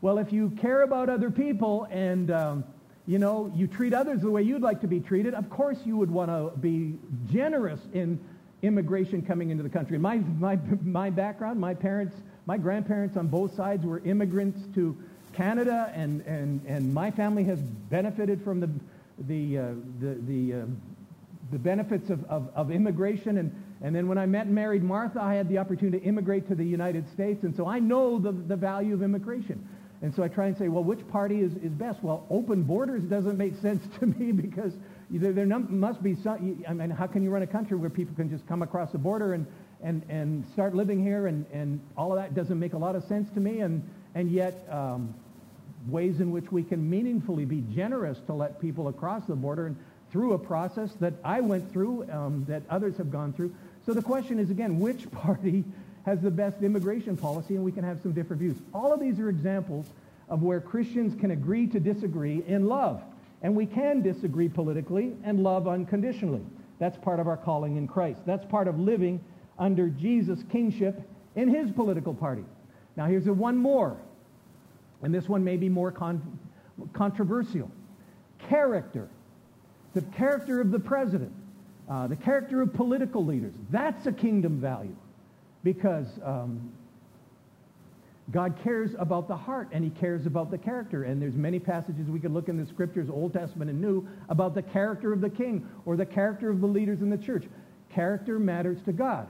[0.00, 2.64] Well, if you care about other people and, um,
[3.06, 5.96] you know, you treat others the way you'd like to be treated, of course you
[5.96, 6.98] would want to be
[7.30, 8.18] generous in
[8.62, 9.98] immigration coming into the country.
[9.98, 14.96] My, my, my background, my parents, my grandparents on both sides were immigrants to
[15.34, 18.70] Canada, and, and, and my family has benefited from the,
[19.26, 19.62] the, uh,
[20.00, 20.64] the, the, uh,
[21.52, 23.38] the benefits of, of, of, immigration.
[23.38, 26.48] And, and then when I met and married Martha, I had the opportunity to immigrate
[26.48, 29.68] to the United States, and so I know the, the value of immigration.
[30.04, 32.02] And so I try and say, well, which party is, is best?
[32.02, 34.74] Well, open borders doesn't make sense to me because
[35.08, 38.14] there, there must be some, I mean, how can you run a country where people
[38.14, 39.46] can just come across the border and,
[39.82, 43.04] and, and start living here and, and all of that doesn't make a lot of
[43.04, 43.60] sense to me.
[43.60, 43.82] And,
[44.14, 45.14] and yet um,
[45.88, 49.76] ways in which we can meaningfully be generous to let people across the border and
[50.12, 53.54] through a process that I went through, um, that others have gone through.
[53.86, 55.64] So the question is, again, which party
[56.04, 57.54] has the best immigration policy?
[57.54, 58.56] And we can have some different views.
[58.72, 59.86] All of these are examples
[60.28, 63.02] of where Christians can agree to disagree in love.
[63.42, 66.42] And we can disagree politically and love unconditionally.
[66.78, 68.20] That's part of our calling in Christ.
[68.26, 69.20] That's part of living
[69.58, 71.00] under Jesus' kingship
[71.36, 72.44] in his political party.
[72.96, 73.96] Now here's one more,
[75.02, 76.38] and this one may be more con-
[76.92, 77.70] controversial.
[78.48, 79.08] Character.
[79.94, 81.32] The character of the president.
[81.88, 83.54] Uh, the character of political leaders.
[83.70, 84.96] That's a kingdom value
[85.64, 86.70] because um,
[88.30, 91.04] God cares about the heart and he cares about the character.
[91.04, 94.54] And there's many passages we could look in the scriptures, Old Testament and New, about
[94.54, 97.44] the character of the king or the character of the leaders in the church.
[97.90, 99.26] Character matters to God.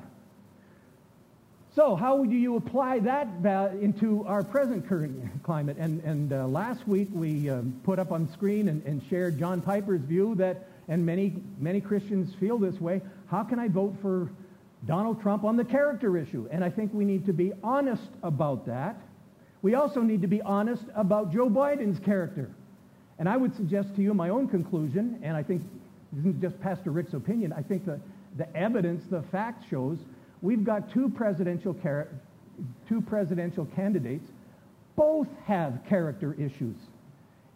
[1.75, 5.77] So how do you apply that into our present current climate?
[5.77, 9.61] And, and uh, last week we um, put up on screen and, and shared John
[9.61, 14.31] Piper's view that, and many, many Christians feel this way, how can I vote for
[14.87, 16.49] Donald Trump on the character issue?
[16.51, 19.01] And I think we need to be honest about that.
[19.63, 22.51] We also need to be honest about Joe Biden's character.
[23.19, 25.63] And I would suggest to you my own conclusion, and I think
[26.13, 27.99] this isn't just Pastor Rick's opinion, I think the,
[28.37, 29.99] the evidence, the fact shows
[30.43, 31.75] we've got two presidential,
[32.89, 34.27] two presidential candidates.
[34.97, 36.77] Both have character issues.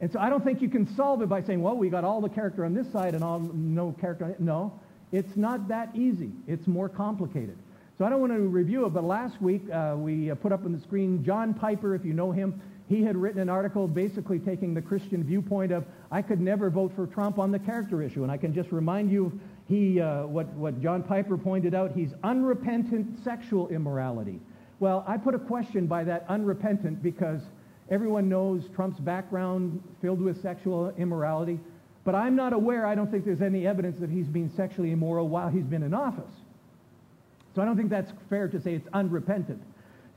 [0.00, 2.20] And so I don't think you can solve it by saying, well, we got all
[2.20, 4.34] the character on this side and all no character.
[4.38, 4.72] No,
[5.12, 6.30] it's not that easy.
[6.46, 7.56] It's more complicated.
[7.98, 10.64] So I don't want to review it, but last week uh, we uh, put up
[10.64, 12.60] on the screen John Piper, if you know him.
[12.88, 16.92] He had written an article basically taking the Christian viewpoint of, I could never vote
[16.94, 18.22] for Trump on the character issue.
[18.22, 22.14] And I can just remind you he, uh, what, what John Piper pointed out, he's
[22.22, 24.40] unrepentant sexual immorality.
[24.80, 27.42] Well, I put a question by that unrepentant because
[27.90, 31.58] everyone knows Trump's background filled with sexual immorality.
[32.08, 35.28] But I'm not aware, I don't think there's any evidence that he's been sexually immoral
[35.28, 36.32] while he's been in office.
[37.54, 39.60] So I don't think that's fair to say it's unrepentant.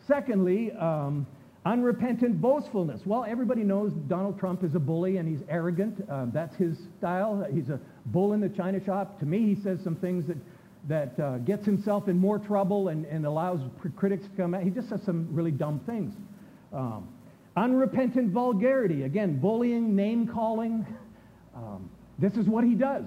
[0.08, 1.28] Secondly, um,
[1.66, 3.02] Unrepentant boastfulness.
[3.06, 6.02] Well, everybody knows Donald Trump is a bully and he's arrogant.
[6.10, 7.46] Um, that's his style.
[7.54, 9.20] He's a bull in the china shop.
[9.20, 10.38] To me, he says some things that,
[10.88, 13.60] that uh, gets himself in more trouble and, and allows
[13.98, 14.64] critics to come out.
[14.64, 16.14] He just says some really dumb things.
[16.72, 17.10] Um,
[17.58, 19.04] unrepentant vulgarity.
[19.04, 20.88] Again, bullying, name-calling.
[21.62, 23.06] Um, this is what he does.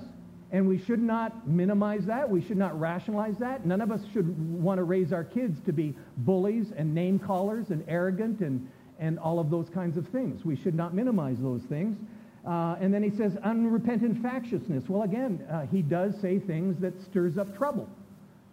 [0.52, 2.28] And we should not minimize that.
[2.30, 3.66] We should not rationalize that.
[3.66, 7.70] None of us should want to raise our kids to be bullies and name callers
[7.70, 8.68] and arrogant and,
[9.00, 10.44] and all of those kinds of things.
[10.44, 11.98] We should not minimize those things.
[12.46, 14.84] Uh, and then he says unrepentant factiousness.
[14.88, 17.88] Well, again, uh, he does say things that stirs up trouble.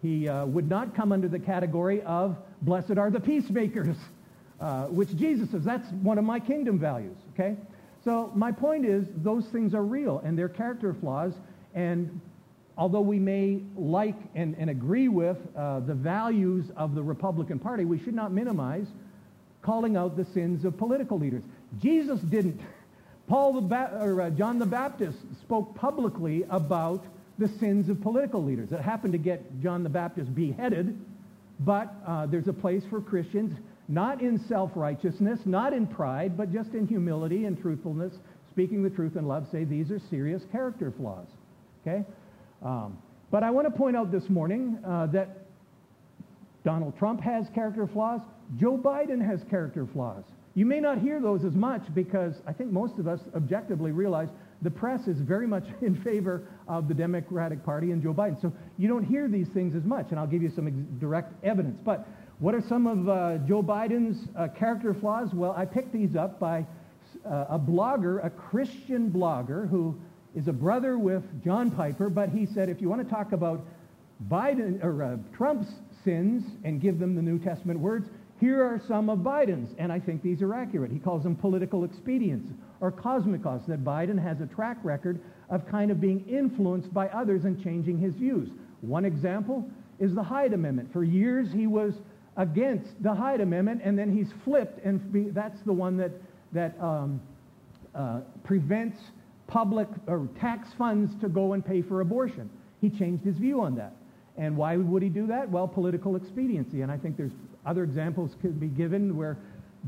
[0.02, 3.98] He uh, would not come under the category of blessed are the peacemakers,
[4.60, 7.18] uh, which Jesus says that's one of my kingdom values.
[7.34, 7.58] Okay,
[8.04, 11.34] so my point is those things are real and they're character flaws.
[11.74, 12.20] And
[12.78, 17.86] although we may like and, and agree with uh, the values of the Republican Party,
[17.86, 18.88] we should not minimize
[19.62, 21.44] calling out the sins of political leaders.
[21.80, 22.60] Jesus didn't.
[23.28, 27.06] Paul the ba- or uh, John the Baptist spoke publicly about
[27.38, 28.72] the sins of political leaders.
[28.72, 31.00] It happened to get John the Baptist beheaded,
[31.60, 36.74] but uh, there's a place for Christians, not in self-righteousness, not in pride, but just
[36.74, 38.14] in humility and truthfulness,
[38.52, 41.28] speaking the truth in love, say these are serious character flaws.
[41.82, 42.06] Okay?
[42.64, 42.98] Um,
[43.32, 45.46] but I want to point out this morning uh, that
[46.64, 48.22] Donald Trump has character flaws.
[48.58, 50.24] Joe Biden has character flaws.
[50.54, 54.28] You may not hear those as much because I think most of us objectively realize
[54.62, 58.40] the press is very much in favor of the Democratic Party and Joe Biden.
[58.42, 61.78] So you don't hear these things as much, and I'll give you some direct evidence.
[61.84, 62.08] But
[62.42, 65.32] what are some of uh, Joe Biden's uh, character flaws?
[65.32, 66.66] Well, I picked these up by
[67.24, 69.96] uh, a blogger, a Christian blogger, who
[70.36, 73.64] is a brother with John Piper, but he said if you want to talk about
[74.28, 75.72] Biden or uh, Trump's
[76.04, 80.00] sins and give them the New Testament words, here are some of Biden's, and I
[80.00, 80.92] think these are accurate.
[80.92, 85.92] He calls them political expedients or cosmikos, that Biden has a track record of kind
[85.92, 88.50] of being influenced by others and changing his views.
[88.82, 90.92] One example is the Hyde Amendment.
[90.92, 91.94] For years he was
[92.38, 96.12] against the Hyde Amendment, and then he's flipped, and be, that's the one that,
[96.54, 97.22] that um,
[97.94, 98.98] uh, prevents
[99.48, 102.50] public or tax funds to go and pay for abortion.
[102.80, 103.94] He changed his view on that.
[104.38, 105.50] And why would he do that?
[105.50, 106.82] Well, political expediency.
[106.82, 107.34] And I think there's
[107.66, 109.38] other examples could be given where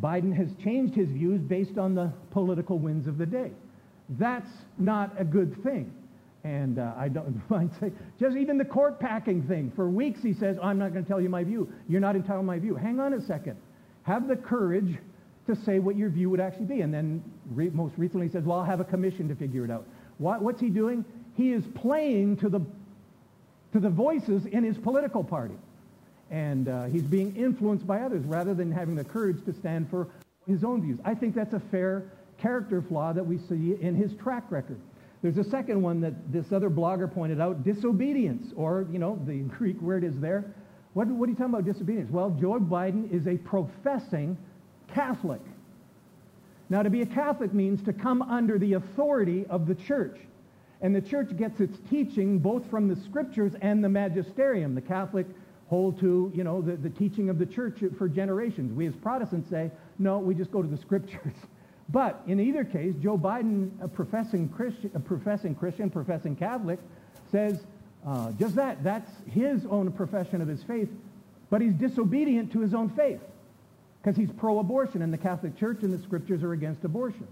[0.02, 3.52] Biden has changed his views based on the political winds of the day.
[4.10, 5.94] That's not a good thing.
[6.44, 9.72] And uh, I don't mind saying, just even the court packing thing.
[9.76, 11.72] For weeks he says, I'm not going to tell you my view.
[11.88, 12.76] You're not entitled to my view.
[12.76, 13.58] Hang on a second.
[14.04, 14.98] Have the courage
[15.48, 16.82] to say what your view would actually be.
[16.82, 19.72] And then re- most recently he says, well, I'll have a commission to figure it
[19.72, 19.86] out.
[20.18, 21.04] What, what's he doing?
[21.36, 22.62] He is playing to the,
[23.74, 25.56] to the voices in his political party.
[26.32, 30.08] And uh, he's being influenced by others rather than having the courage to stand for
[30.48, 31.00] his own views.
[31.04, 32.04] I think that's a fair
[32.38, 34.80] character flaw that we see in his track record.
[35.24, 39.40] There's a second one that this other blogger pointed out, disobedience, or, you know, the
[39.58, 40.54] Greek word is there.
[40.94, 42.12] What, what are you talking about disobedience?
[42.12, 44.38] Well, Joe Biden is a professing
[44.94, 45.40] Catholic.
[46.70, 50.20] Now, to be a Catholic means to come under the authority of the church.
[50.82, 54.76] And the church gets its teaching both from the scriptures and the magisterium.
[54.76, 55.26] The Catholic
[55.68, 58.74] hold to, you know, the, the teaching of the church for generations.
[58.74, 61.34] We as Protestants say, no, we just go to the scriptures.
[61.90, 66.80] But in either case, Joe Biden, a professing Christian, a professing, Christian, professing Catholic,
[67.32, 67.64] says
[68.06, 68.84] uh, just that.
[68.84, 70.90] That's his own profession of his faith,
[71.50, 73.22] but he's disobedient to his own faith
[74.02, 77.28] because he's pro-abortion, and the Catholic Church and the Scriptures are against abortion.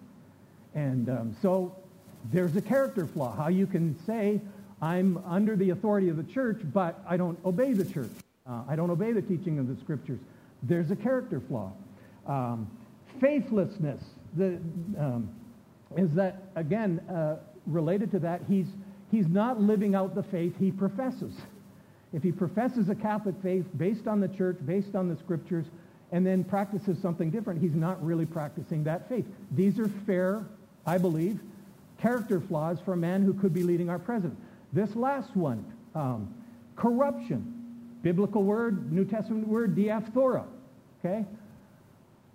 [0.74, 1.76] And um, so
[2.32, 3.36] there's a character flaw.
[3.36, 4.40] How you can say,
[4.82, 8.12] I'm under the authority of the church, but I don't obey the church.
[8.48, 10.20] Uh, I don't obey the teaching of the Scriptures.
[10.64, 11.74] There's a character flaw.
[12.26, 12.70] Um,
[13.20, 14.02] faithlessness
[14.36, 14.60] the,
[14.98, 15.30] um,
[15.98, 18.68] is that, again, uh, related to that, he's,
[19.10, 21.34] he's not living out the faith he professes.
[22.14, 25.66] If he professes a Catholic faith based on the church, based on the scriptures,
[26.12, 29.26] and then practices something different, he's not really practicing that faith.
[29.52, 30.46] These are fair,
[30.86, 31.40] I believe,
[31.98, 34.38] character flaws for a man who could be leading our president.
[34.74, 35.64] This last one,
[35.96, 36.34] um,
[36.76, 37.58] corruption.
[38.02, 40.46] Biblical word, New Testament word, diaphthora.
[41.00, 41.26] Okay?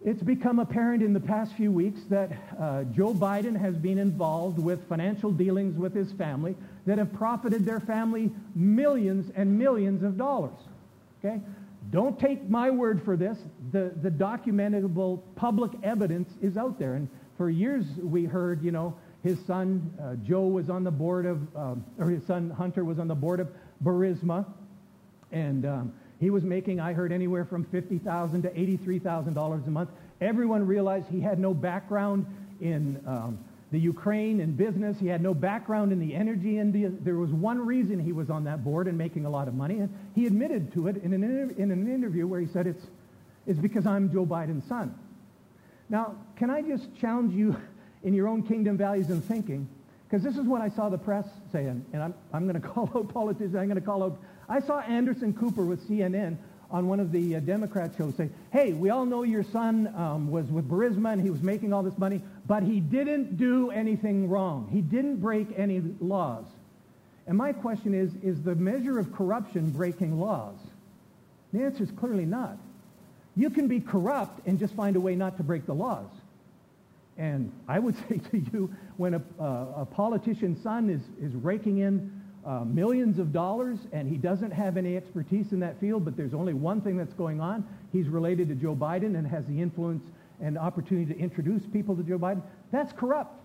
[0.06, 4.56] It's become apparent in the past few weeks that uh, Joe Biden has been involved
[4.56, 6.54] with financial dealings with his family
[6.86, 10.60] that have profited their family millions and millions of dollars.
[11.18, 11.40] Okay?
[11.90, 13.36] Don't take my word for this.
[13.72, 16.94] The, the documentable public evidence is out there.
[16.94, 21.26] And for years we heard, you know, his son uh, Joe was on the board
[21.26, 23.48] of, um, or his son Hunter was on the board of
[23.82, 24.46] Burisma.
[25.32, 29.90] And um, he was making, I heard, anywhere from 50,000 to $83,000 a month.
[30.20, 32.26] Everyone realized he had no background
[32.60, 33.38] in um,
[33.70, 34.98] the Ukraine and business.
[34.98, 36.98] He had no background in the energy industry.
[37.02, 39.80] There was one reason he was on that board and making a lot of money,
[39.80, 42.86] and he admitted to it in an, inter- in an interview where he said, it's,
[43.46, 44.98] it's because I'm Joe Biden's son.
[45.88, 47.56] Now, can I just challenge you
[48.02, 49.68] in your own kingdom values and thinking?
[50.08, 52.90] Because this is what I saw the press saying, and I'm, I'm going to call
[52.94, 56.36] out politicians, I'm going to call out I saw Anderson Cooper with CNN
[56.70, 60.30] on one of the uh, Democrat shows say, hey, we all know your son um,
[60.30, 64.28] was with Burisma and he was making all this money, but he didn't do anything
[64.28, 64.68] wrong.
[64.72, 66.44] He didn't break any laws.
[67.26, 70.58] And my question is, is the measure of corruption breaking laws?
[71.52, 72.58] The answer is clearly not.
[73.36, 76.10] You can be corrupt and just find a way not to break the laws.
[77.18, 81.78] And I would say to you, when a, uh, a politician's son is, is raking
[81.78, 82.10] in
[82.46, 86.34] uh, millions of dollars, and he doesn't have any expertise in that field, but there's
[86.34, 87.66] only one thing that's going on.
[87.92, 90.04] He's related to Joe Biden and has the influence
[90.40, 92.42] and opportunity to introduce people to Joe Biden.
[92.70, 93.42] That's corrupt.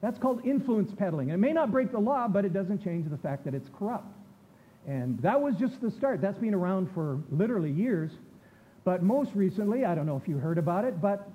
[0.00, 1.30] That's called influence peddling.
[1.30, 4.06] it may not break the law, but it doesn't change the fact that it's corrupt.
[4.86, 6.20] And that was just the start.
[6.20, 8.10] That's been around for literally years.
[8.84, 11.26] But most recently, I don't know if you heard about it, but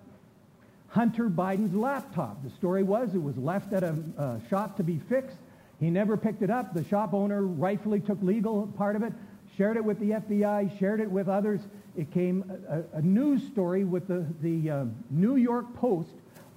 [0.90, 2.44] Hunter Biden's laptop.
[2.44, 5.38] The story was it was left at a shop to be fixed.
[5.80, 6.74] He never picked it up.
[6.74, 9.14] The shop owner rightfully took legal part of it,
[9.56, 11.62] shared it with the FBI, shared it with others.
[11.96, 16.10] It came a, a news story with the, the uh, New York Post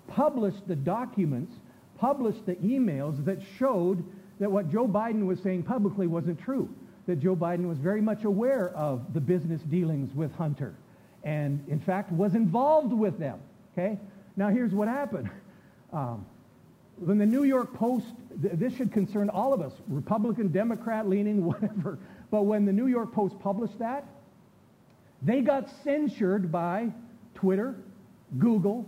[0.09, 1.55] published the documents,
[1.99, 4.05] published the emails that showed
[4.41, 6.69] that what Joe Biden was saying publicly wasn't true,
[7.07, 10.75] that Joe Biden was very much aware of the business dealings with Hunter
[11.23, 13.39] and, in fact, was involved with them.
[13.73, 13.99] Okay?
[14.37, 15.31] Now, here's what happened.
[15.93, 16.27] Um,
[16.97, 18.07] when the New York Post,
[18.41, 21.99] th- this should concern all of us, Republican, Democrat leaning, whatever.
[22.31, 24.07] But when the New York Post published that,
[25.23, 26.91] they got censured by
[27.35, 27.77] Twitter,
[28.39, 28.87] Google,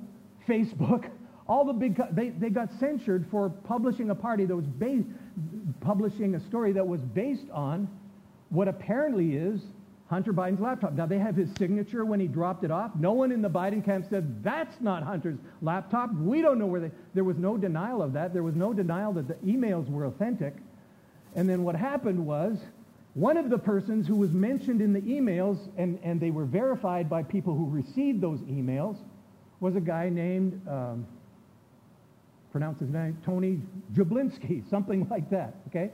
[0.49, 1.11] Facebook,
[1.47, 5.07] all the big, they, they got censured for publishing a party that was based,
[5.81, 7.89] publishing a story that was based on
[8.49, 9.61] what apparently is
[10.15, 10.93] Hunter Biden's laptop.
[10.93, 12.93] Now, they have his signature when he dropped it off.
[12.95, 16.15] No one in the Biden camp said, that's not Hunter's laptop.
[16.15, 16.93] We don't know where they...
[17.15, 18.33] There was no denial of that.
[18.33, 20.55] There was no denial that the emails were authentic.
[21.35, 22.59] And then what happened was
[23.15, 27.11] one of the persons who was mentioned in the emails, and, and they were verified
[27.11, 28.97] by people who received those emails,
[29.59, 31.09] was a guy named, um,
[32.53, 33.61] pronounce his name, Tony
[33.93, 35.91] Jablinski, something like that, okay?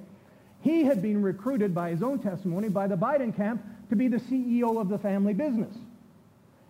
[0.60, 4.18] He had been recruited by his own testimony by the Biden camp to be the
[4.18, 5.74] CEO of the family business.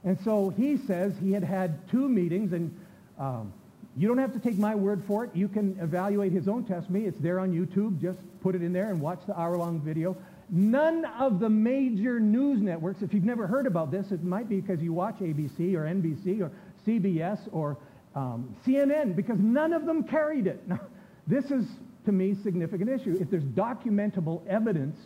[0.05, 2.75] And so he says he had had two meetings, and
[3.19, 3.53] um,
[3.97, 5.31] you don't have to take my word for it.
[5.35, 7.05] You can evaluate his own testimony.
[7.05, 8.01] It's there on YouTube.
[8.01, 10.17] Just put it in there and watch the hour-long video.
[10.49, 14.61] None of the major news networks, if you've never heard about this, it might be
[14.61, 16.51] because you watch ABC or NBC or
[16.87, 17.77] CBS or
[18.17, 20.63] um, CNN, because none of them carried it.
[20.69, 20.81] Now,
[21.27, 21.65] this is,
[22.07, 23.17] to me, significant issue.
[23.21, 24.97] If there's documentable evidence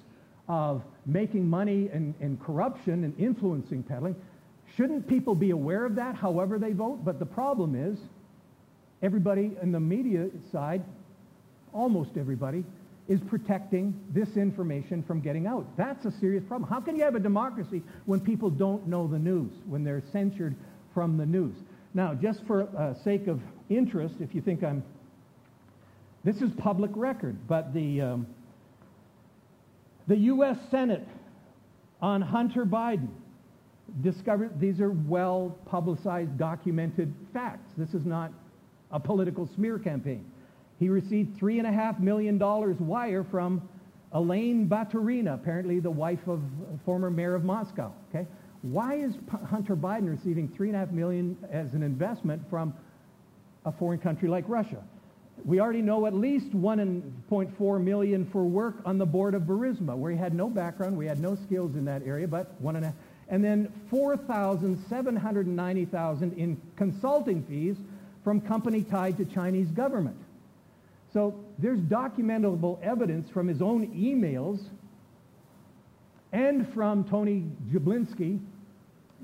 [0.48, 4.14] of making money and, and corruption and influencing peddling.
[4.76, 7.04] Shouldn't people be aware of that however they vote?
[7.04, 7.98] But the problem is
[9.02, 10.82] everybody in the media side,
[11.72, 12.64] almost everybody,
[13.06, 15.66] is protecting this information from getting out.
[15.76, 16.68] That's a serious problem.
[16.68, 20.54] How can you have a democracy when people don't know the news, when they're censored
[20.94, 21.54] from the news?
[21.92, 24.82] Now, just for uh, sake of interest, if you think I'm...
[26.24, 28.00] This is public record, but the...
[28.00, 28.26] Um,
[30.06, 30.58] the U.S.
[30.70, 31.06] Senate
[32.00, 33.08] on Hunter Biden
[34.02, 37.72] discovered these are well publicized, documented facts.
[37.76, 38.32] This is not
[38.90, 40.24] a political smear campaign.
[40.78, 43.68] He received $3.5 million wire from
[44.12, 46.40] Elaine Baturina, apparently the wife of
[46.84, 47.92] former mayor of Moscow.
[48.10, 48.26] Okay?
[48.62, 49.14] Why is
[49.48, 52.74] Hunter Biden receiving 3.5 million as an investment from
[53.64, 54.82] a foreign country like Russia?
[55.44, 60.10] We already know at least 1.4 million for work on the board of Burisma, where
[60.10, 62.92] he had no background, we had no skills in that area, but one and
[63.28, 67.76] and then 4,790,000 in consulting fees
[68.22, 70.18] from company tied to Chinese government.
[71.12, 74.60] So there's documentable evidence from his own emails
[76.32, 78.40] and from Tony Jablinski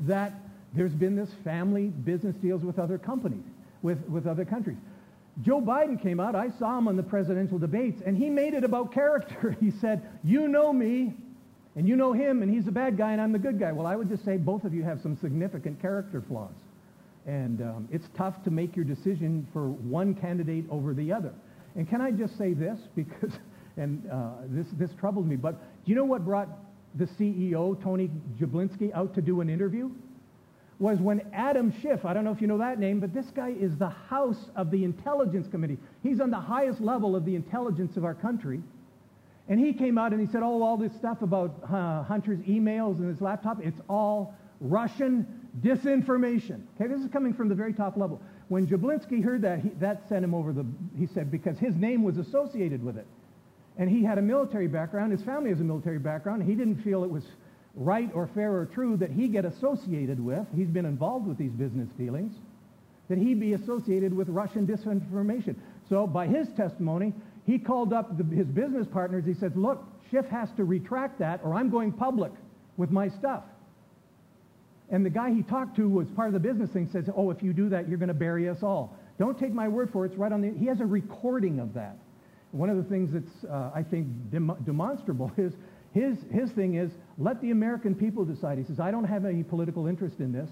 [0.02, 0.32] that
[0.72, 3.42] there's been this family business deals with other companies,
[3.82, 4.76] with, with other countries.
[5.42, 6.34] Joe Biden came out.
[6.34, 9.56] I saw him on the presidential debates, and he made it about character.
[9.60, 11.14] He said, you know me,
[11.76, 13.72] and you know him, and he's a bad guy, and I'm the good guy.
[13.72, 16.54] Well, I would just say both of you have some significant character flaws.
[17.26, 21.32] And um, it's tough to make your decision for one candidate over the other.
[21.76, 23.32] And can I just say this, because,
[23.76, 25.52] and uh, this, this troubled me, but
[25.84, 26.48] do you know what brought
[26.96, 29.90] the CEO, Tony Jablinski, out to do an interview?
[30.80, 33.50] Was when Adam Schiff, I don't know if you know that name, but this guy
[33.50, 35.76] is the house of the Intelligence Committee.
[36.02, 38.62] He's on the highest level of the intelligence of our country.
[39.48, 42.98] And he came out and he said, oh, all this stuff about uh, Hunter's emails
[42.98, 45.26] and his laptop, it's all Russian
[45.60, 46.62] disinformation.
[46.76, 48.20] Okay, this is coming from the very top level.
[48.48, 50.64] When Jablinski heard that, he, that sent him over the,
[50.98, 53.06] he said, because his name was associated with it.
[53.76, 55.12] And he had a military background.
[55.12, 56.42] His family has a military background.
[56.42, 57.24] He didn't feel it was
[57.80, 61.50] right or fair or true that he get associated with, he's been involved with these
[61.50, 62.34] business dealings,
[63.08, 65.56] that he be associated with Russian disinformation.
[65.88, 67.14] So by his testimony,
[67.46, 69.24] he called up the, his business partners.
[69.24, 72.32] He said, look, Schiff has to retract that or I'm going public
[72.76, 73.44] with my stuff.
[74.90, 77.42] And the guy he talked to was part of the business thing says, oh, if
[77.42, 78.94] you do that, you're going to bury us all.
[79.18, 80.10] Don't take my word for it.
[80.10, 81.96] It's right on the, he has a recording of that.
[82.52, 85.54] One of the things that's, uh, I think, dem- demonstrable is
[85.92, 88.58] his, his thing is, let the American people decide.
[88.58, 90.48] He says, I don't have any political interest in this,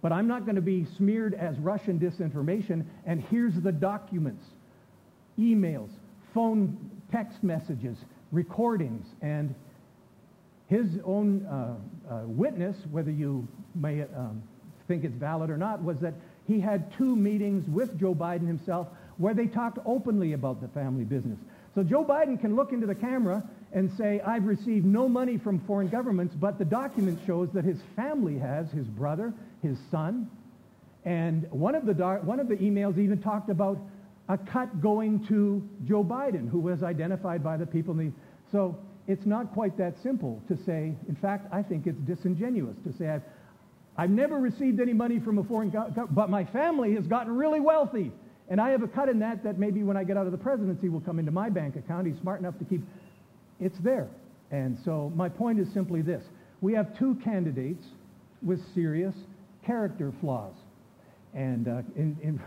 [0.00, 4.44] but I'm not going to be smeared as Russian disinformation, and here's the documents,
[5.38, 5.90] emails,
[6.32, 7.96] phone text messages,
[8.30, 9.54] recordings, and
[10.68, 11.76] his own uh,
[12.12, 14.42] uh, witness, whether you may um,
[14.88, 16.14] think it's valid or not, was that
[16.46, 21.04] he had two meetings with Joe Biden himself where they talked openly about the family
[21.04, 21.38] business.
[21.74, 25.60] So Joe Biden can look into the camera and say, I've received no money from
[25.66, 30.30] foreign governments, but the document shows that his family has, his brother, his son.
[31.04, 33.78] And one of the, one of the emails even talked about
[34.28, 37.94] a cut going to Joe Biden, who was identified by the people.
[37.94, 38.10] The,
[38.50, 42.92] so it's not quite that simple to say, in fact, I think it's disingenuous to
[42.96, 43.22] say, I've,
[43.96, 47.60] I've never received any money from a foreign government, but my family has gotten really
[47.60, 48.12] wealthy.
[48.48, 50.38] And I have a cut in that that maybe when I get out of the
[50.38, 52.06] presidency will come into my bank account.
[52.06, 52.82] He's smart enough to keep,
[53.60, 54.08] it's there.
[54.50, 56.24] And so my point is simply this.
[56.60, 57.84] We have two candidates
[58.42, 59.14] with serious
[59.64, 60.54] character flaws.
[61.34, 62.40] And uh, in, in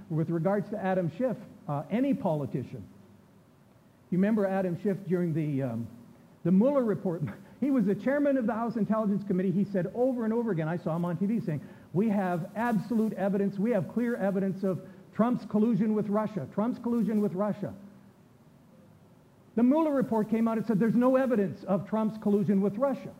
[0.10, 1.36] with regards to Adam Schiff,
[1.68, 2.84] uh, any politician,
[4.10, 5.86] you remember Adam Schiff during the, um,
[6.44, 7.22] the Mueller report,
[7.60, 9.50] he was the chairman of the House Intelligence Committee.
[9.50, 11.60] He said over and over again, I saw him on TV saying,
[11.92, 14.80] we have absolute evidence, we have clear evidence of
[15.14, 17.72] Trump's collusion with Russia, Trump's collusion with Russia.
[19.56, 23.10] The Mueller report came out and said there's no evidence of Trump's collusion with Russia.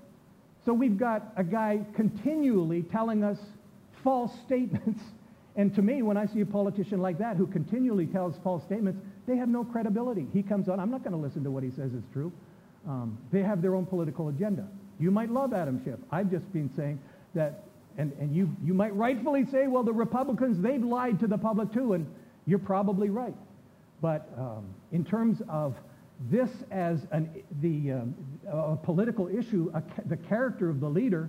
[0.65, 3.39] So we've got a guy continually telling us
[4.05, 5.01] false statements.
[5.59, 9.01] And to me, when I see a politician like that who continually tells false statements,
[9.27, 10.27] they have no credibility.
[10.35, 12.31] He comes on, I'm not going to listen to what he says is true.
[12.87, 14.69] Um, they have their own political agenda.
[14.99, 15.99] You might love Adam Schiff.
[16.13, 17.01] I've just been saying
[17.35, 17.65] that
[17.99, 21.73] and, and you, you might rightfully say, well, the Republicans, they've lied to the public
[21.73, 22.07] too, and
[22.45, 23.35] you're probably right.
[24.03, 25.75] But um, in terms of
[26.31, 28.15] this as an, the um,
[28.51, 31.29] a political issue, a, the character of the leader,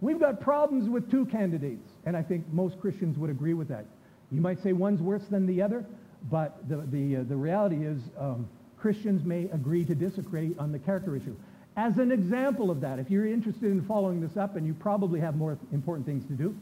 [0.00, 3.84] we've got problems with two candidates, and I think most Christians would agree with that.
[4.30, 5.84] You might say one's worse than the other,
[6.30, 10.78] but the, the, uh, the reality is um, Christians may agree to disagree on the
[10.78, 11.34] character issue
[11.78, 12.98] as an example of that.
[12.98, 16.32] If you're interested in following this up, and you probably have more important things to
[16.32, 16.54] do.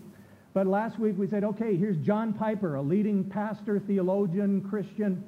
[0.53, 5.25] But last week we said, okay, here's John Piper, a leading pastor, theologian, Christian,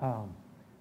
[0.00, 0.34] um,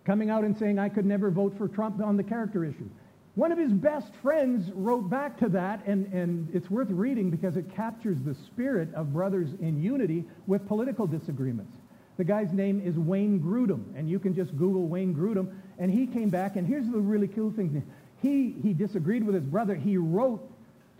[0.06, 2.90] coming out and saying, I could never vote for Trump on the character issue.
[3.36, 7.58] One of his best friends wrote back to that, and, and it's worth reading because
[7.58, 11.76] it captures the spirit of brothers in unity with political disagreements.
[12.18, 16.08] The guy's name is Wayne Grudem, and you can just Google Wayne Grudem, and he
[16.08, 17.84] came back, and here's the really cool thing.
[18.22, 19.76] He, he disagreed with his brother.
[19.76, 20.50] He wrote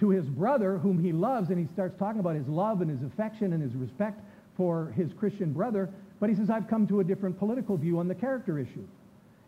[0.02, 3.02] to his brother, whom he loves, and he starts talking about his love and his
[3.02, 4.20] affection and his respect
[4.58, 5.90] for his Christian brother.
[6.26, 8.88] But he says, I've come to a different political view on the character issue.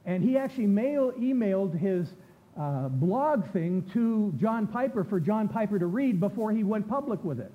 [0.06, 2.08] And he actually mail, emailed his
[2.56, 7.24] uh, blog thing to John Piper for John Piper to read before he went public
[7.24, 7.52] with it.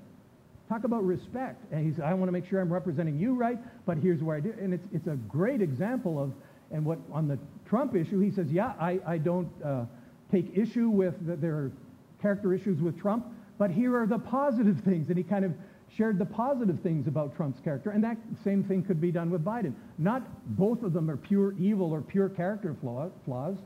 [0.68, 1.62] Talk about respect.
[1.70, 4.38] And he said, I want to make sure I'm representing you right, but here's where
[4.38, 4.52] I do.
[4.60, 6.32] And it's, it's a great example of,
[6.72, 9.84] and what on the Trump issue, he says, yeah, I, I don't uh,
[10.32, 11.14] take issue with
[11.44, 11.70] are
[12.20, 15.10] character issues with Trump, but here are the positive things.
[15.10, 15.54] And he kind of
[15.96, 17.90] shared the positive things about Trump's character.
[17.90, 19.74] And that same thing could be done with Biden.
[19.98, 20.22] Not
[20.56, 23.58] both of them are pure evil or pure character flaw, flaws.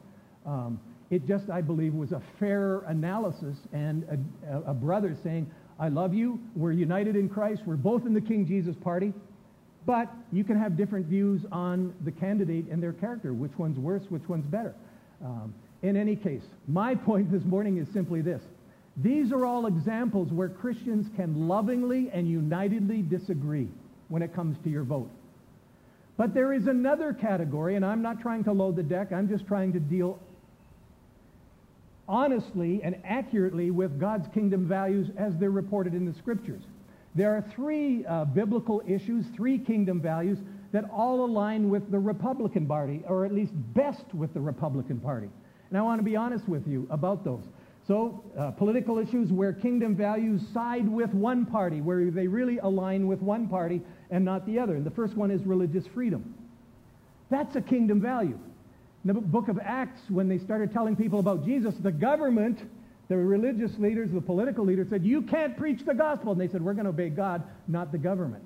[0.45, 4.05] Um, it just, I believe, was a fair analysis and
[4.49, 5.49] a, a brother saying,
[5.79, 6.41] I love you.
[6.57, 7.63] We're united in Christ.
[7.65, 9.13] We're both in the King Jesus party.
[9.85, 13.33] But you can have different views on the candidate and their character.
[13.33, 14.03] Which one's worse?
[14.09, 14.75] Which one's better?
[15.25, 18.43] Um, in any case, my point this morning is simply this.
[18.97, 23.69] These are all examples where Christians can lovingly and unitedly disagree
[24.09, 25.11] when it comes to your vote.
[26.17, 29.13] But there is another category, and I'm not trying to load the deck.
[29.13, 30.19] I'm just trying to deal
[32.09, 36.63] honestly and accurately with God's kingdom values as they're reported in the scriptures.
[37.15, 40.39] There are three uh, biblical issues, three kingdom values
[40.73, 45.29] that all align with the Republican Party, or at least best with the Republican Party.
[45.69, 47.43] And I want to be honest with you about those.
[47.87, 53.07] So, uh, political issues where kingdom values side with one party, where they really align
[53.07, 53.81] with one party
[54.11, 54.75] and not the other.
[54.75, 56.35] And the first one is religious freedom.
[57.31, 58.39] That's a kingdom value.
[59.05, 62.59] In the book of Acts, when they started telling people about Jesus, the government,
[63.09, 66.33] the religious leaders, the political leaders said, you can't preach the gospel.
[66.33, 68.43] And they said, we're going to obey God, not the government.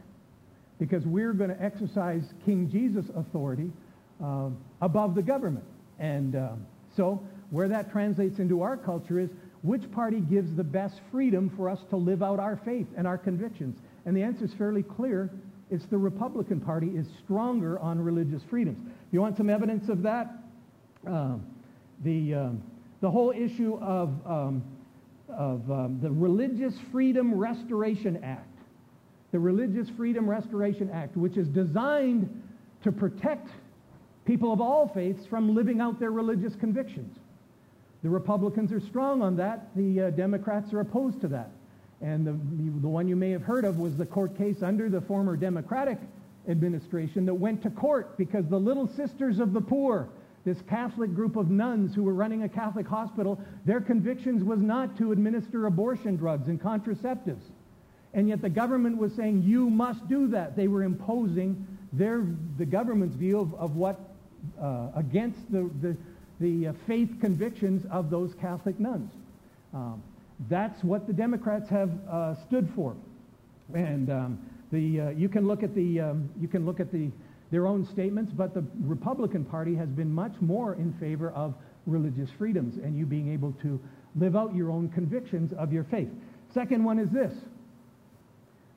[0.79, 3.71] Because we're going to exercise King Jesus' authority
[4.23, 4.51] uh,
[4.83, 5.65] above the government.
[5.99, 6.51] And uh,
[6.95, 9.31] so where that translates into our culture is
[9.63, 13.19] which party gives the best freedom for us to live out our faith and our
[13.19, 13.79] convictions?
[14.07, 15.31] And the answer is fairly clear.
[15.71, 18.79] It's the Republican Party is stronger on religious freedoms.
[19.13, 20.33] You want some evidence of that?
[21.07, 21.45] Um,
[22.03, 22.63] the, um,
[23.01, 24.63] the whole issue of, um,
[25.29, 28.47] of um, the Religious Freedom Restoration Act.
[29.33, 32.43] The Religious Freedom Restoration Act, which is designed
[32.83, 33.49] to protect
[34.25, 37.17] people of all faiths from living out their religious convictions.
[38.03, 39.75] The Republicans are strong on that.
[39.77, 41.51] The uh, Democrats are opposed to that.
[42.01, 42.33] And the,
[42.81, 45.99] the one you may have heard of was the court case under the former Democratic
[46.49, 50.09] administration that went to court because the Little Sisters of the Poor,
[50.45, 54.97] this Catholic group of nuns who were running a Catholic hospital, their convictions was not
[54.97, 57.43] to administer abortion drugs and contraceptives.
[58.15, 60.57] And yet the government was saying, you must do that.
[60.57, 62.25] They were imposing their,
[62.59, 64.01] the government's view of, of what,
[64.61, 65.97] uh, against the, the,
[66.41, 69.13] the uh, faith convictions of those Catholic nuns.
[69.75, 70.03] Um,
[70.49, 72.97] that's what the Democrats have uh, stood for.
[73.75, 74.39] And um,
[74.73, 77.11] the, uh, you can look at, the, um, you can look at the,
[77.51, 81.55] their own statements, but the Republican Party has been much more in favor of
[81.87, 83.79] religious freedoms and you being able to
[84.17, 86.09] live out your own convictions of your faith.
[86.55, 87.33] Second one is this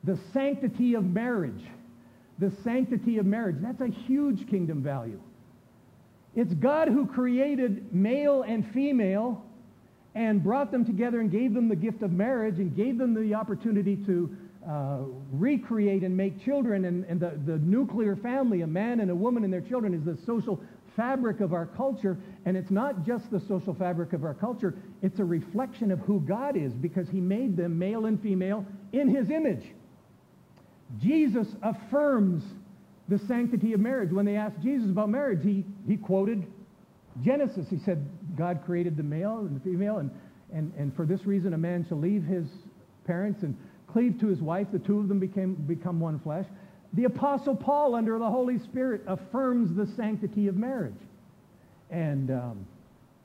[0.03, 1.64] the sanctity of marriage.
[2.39, 3.57] The sanctity of marriage.
[3.61, 5.20] That's a huge kingdom value.
[6.36, 9.43] It's God who created male and female
[10.15, 13.34] and brought them together and gave them the gift of marriage and gave them the
[13.36, 14.36] opportunity to
[14.67, 14.99] uh,
[15.31, 16.86] recreate and make children.
[16.86, 20.03] And, and the, the nuclear family, a man and a woman and their children, is
[20.03, 20.59] the social
[20.95, 22.17] fabric of our culture.
[22.45, 26.19] And it's not just the social fabric of our culture, it's a reflection of who
[26.21, 29.65] God is because he made them male and female in his image.
[30.99, 32.43] Jesus affirms
[33.08, 34.12] the sanctity of marriage.
[34.12, 36.45] When they asked Jesus about marriage, he, he quoted
[37.24, 37.68] Genesis.
[37.70, 40.10] He said, God created the male and the female, and,
[40.54, 42.47] and, and for this reason a man shall leave his
[43.06, 44.68] parents and cleave to his wife.
[44.72, 46.45] The two of them became, become one flesh.
[46.93, 50.93] The Apostle Paul, under the Holy Spirit, affirms the sanctity of marriage.
[51.89, 52.68] And um,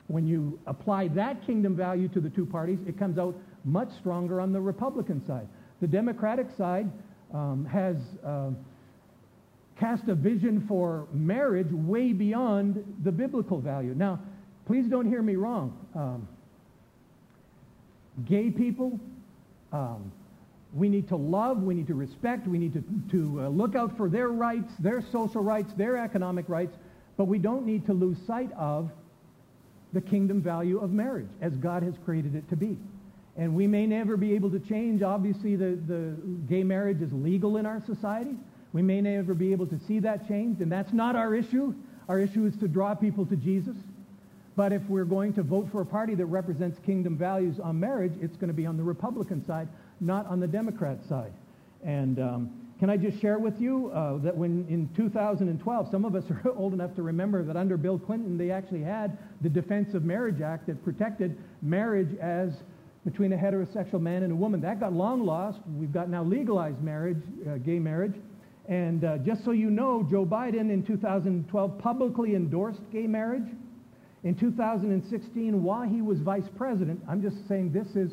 [0.07, 4.41] when you apply that kingdom value to the two parties, it comes out much stronger
[4.41, 5.47] on the Republican side.
[5.81, 6.91] The Democratic side
[7.33, 8.49] um, has uh,
[9.79, 13.93] cast a vision for marriage way beyond the biblical value.
[13.95, 14.19] Now,
[14.65, 15.77] please don't hear me wrong.
[15.95, 16.27] Um,
[18.27, 18.99] gay people,
[19.71, 20.11] um,
[20.73, 23.95] we need to love, we need to respect, we need to, to uh, look out
[23.95, 26.75] for their rights, their social rights, their economic rights,
[27.17, 28.91] but we don't need to lose sight of
[29.93, 32.77] the kingdom value of marriage as God has created it to be.
[33.37, 35.01] And we may never be able to change.
[35.01, 36.15] Obviously, the, the
[36.47, 38.35] gay marriage is legal in our society.
[38.73, 41.73] We may never be able to see that change, and that's not our issue.
[42.07, 43.75] Our issue is to draw people to Jesus.
[44.55, 48.13] But if we're going to vote for a party that represents kingdom values on marriage,
[48.19, 49.67] it's going to be on the Republican side,
[50.01, 51.31] not on the Democrat side.
[51.83, 56.15] And um, can I just share with you uh, that when in 2012, some of
[56.15, 59.93] us are old enough to remember that under Bill Clinton, they actually had the Defense
[59.93, 62.53] of Marriage Act that protected marriage as
[63.05, 64.61] between a heterosexual man and a woman.
[64.61, 65.59] That got long lost.
[65.77, 68.15] We've got now legalized marriage, uh, gay marriage.
[68.69, 73.49] And uh, just so you know, Joe Biden in 2012 publicly endorsed gay marriage.
[74.23, 78.11] In 2016, while he was vice president, I'm just saying this is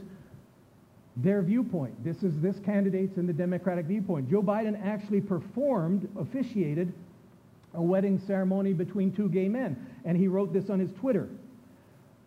[1.17, 2.03] their viewpoint.
[2.03, 4.31] This is this candidate's and the Democratic viewpoint.
[4.31, 6.93] Joe Biden actually performed, officiated
[7.75, 9.77] a wedding ceremony between two gay men.
[10.07, 11.29] And he wrote this on his Twitter.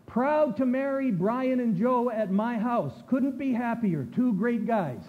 [0.06, 2.92] Proud to marry Brian and Joe at my house.
[3.08, 4.06] Couldn't be happier.
[4.14, 5.02] Two great guys.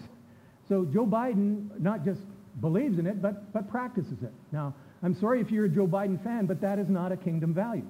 [0.68, 2.22] So Joe Biden not just
[2.60, 4.34] believes in it, but, but practices it.
[4.52, 4.74] Now,
[5.04, 7.86] I'm sorry if you're a Joe Biden fan, but that is not a kingdom value.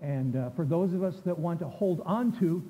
[0.00, 2.62] And uh, for those of us that want to hold on to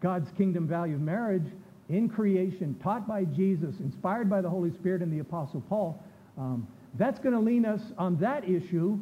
[0.00, 1.46] God's kingdom value of marriage
[1.88, 6.02] in creation, taught by Jesus, inspired by the Holy Spirit and the Apostle Paul,
[6.38, 8.98] um, that's going to lean us on that issue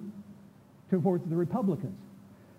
[0.91, 1.99] towards the Republicans.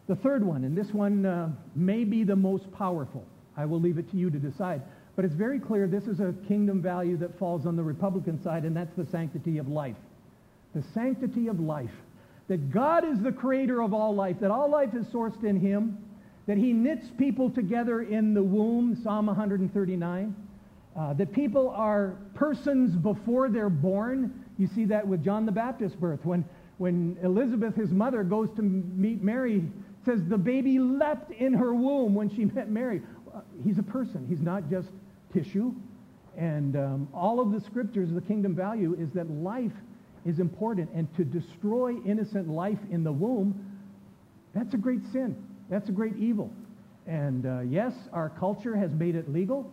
[0.07, 3.25] The third one, and this one uh, may be the most powerful.
[3.55, 4.81] I will leave it to you to decide.
[5.16, 8.64] But it's very clear this is a kingdom value that falls on the Republican side,
[8.66, 9.95] and that's the sanctity of life.
[10.74, 11.91] The sanctity of life.
[12.47, 15.97] That God is the creator of all life, that all life is sourced in him,
[16.47, 20.36] that he knits people together in the womb, Psalm 139,
[20.95, 24.43] uh, that people are persons before they're born.
[24.57, 26.20] You see that with John the Baptist's birth.
[26.24, 26.43] When,
[26.80, 29.64] when Elizabeth, his mother, goes to meet Mary,
[30.05, 33.01] says the baby leapt in her womb when she met Mary.
[33.34, 34.26] Uh, he's a person.
[34.28, 34.89] He's not just
[35.34, 35.73] tissue.
[36.38, 39.71] And um, all of the scriptures, the kingdom value is that life
[40.25, 40.89] is important.
[40.93, 43.53] And to destroy innocent life in the womb,
[44.53, 45.36] that's a great sin.
[45.69, 46.51] That's a great evil.
[47.05, 49.71] And uh, yes, our culture has made it legal.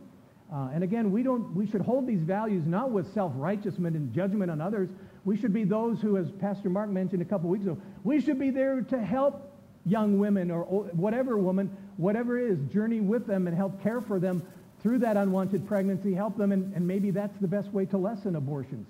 [0.53, 4.51] Uh, and again, we, don't, we should hold these values not with self-righteousness and judgment
[4.51, 4.89] on others.
[5.25, 8.39] We should be those who, as Pastor Mark mentioned a couple weeks ago, we should
[8.39, 9.47] be there to help
[9.87, 14.19] young women or whatever woman, whatever it is, journey with them and help care for
[14.19, 14.43] them
[14.83, 18.37] through that unwanted pregnancy, help them, and, and maybe that's the best way to lessen
[18.37, 18.87] abortions.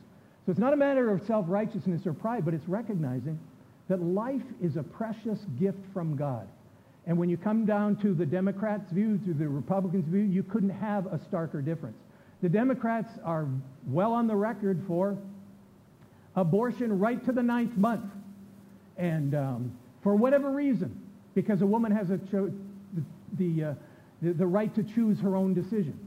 [0.47, 3.39] So it's not a matter of self-righteousness or pride, but it's recognizing
[3.89, 6.47] that life is a precious gift from God.
[7.07, 10.71] And when you come down to the Democrats' view, to the Republicans' view, you couldn't
[10.71, 11.97] have a starker difference.
[12.43, 13.47] The Democrats are
[13.89, 15.19] well on the record for
[16.37, 18.11] abortion right to the ninth month.
[18.97, 19.73] And um,
[20.03, 21.01] for whatever reason,
[21.35, 22.53] because a woman has a cho-
[22.95, 23.03] the,
[23.39, 23.75] the, uh,
[24.23, 25.99] the, the, right to choose her own decision.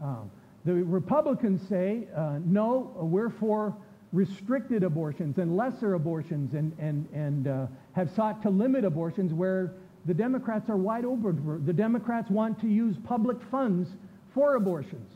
[0.00, 0.30] Um,
[0.64, 3.74] the Republicans say, uh, no, we're for
[4.12, 9.72] restricted abortions and lesser abortions and, and, and uh, have sought to limit abortions where
[10.06, 11.62] the Democrats are wide open.
[11.64, 13.88] The Democrats want to use public funds
[14.34, 15.10] for abortions.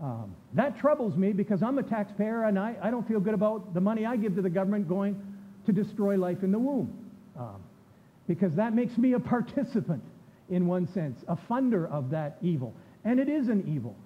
[0.00, 3.72] Um, that troubles me because I'm a taxpayer and I, I don't feel good about
[3.72, 5.20] the money I give to the government going
[5.66, 6.92] to destroy life in the womb.
[7.38, 7.62] Um,
[8.26, 10.02] because that makes me a participant
[10.52, 12.74] in one sense, a funder of that evil.
[13.04, 13.96] And it is an evil.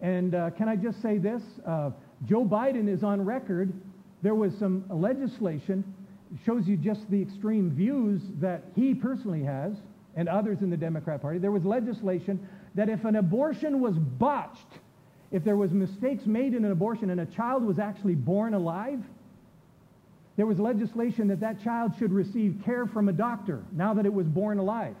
[0.00, 1.42] And uh, can I just say this?
[1.66, 1.90] Uh,
[2.24, 3.72] Joe Biden is on record.
[4.22, 5.84] There was some legislation,
[6.44, 9.74] shows you just the extreme views that he personally has
[10.16, 11.38] and others in the Democrat Party.
[11.38, 14.78] There was legislation that if an abortion was botched,
[15.30, 19.00] if there was mistakes made in an abortion and a child was actually born alive,
[20.36, 24.12] there was legislation that that child should receive care from a doctor now that it
[24.12, 24.96] was born alive.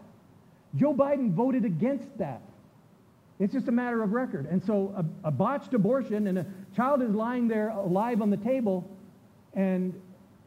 [0.76, 2.42] Joe Biden voted against that.
[3.38, 4.46] It's just a matter of record.
[4.46, 8.36] And so a, a, botched abortion and a child is lying there alive on the
[8.38, 8.88] table,
[9.54, 9.92] and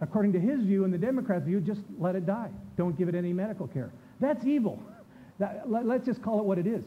[0.02, 2.50] according to his view and the Democrats' view, just let it die.
[2.78, 3.92] Don't give it any medical care.
[4.20, 4.82] That's evil.
[5.38, 6.84] That, let, let's just call it what it is.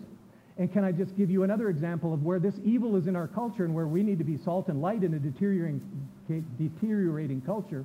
[0.59, 3.29] And can I just give you another example of where this evil is in our
[3.29, 5.81] culture and where we need to be salt and light in a deteriorating,
[6.59, 7.85] deteriorating culture?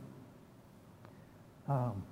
[1.69, 2.03] Um,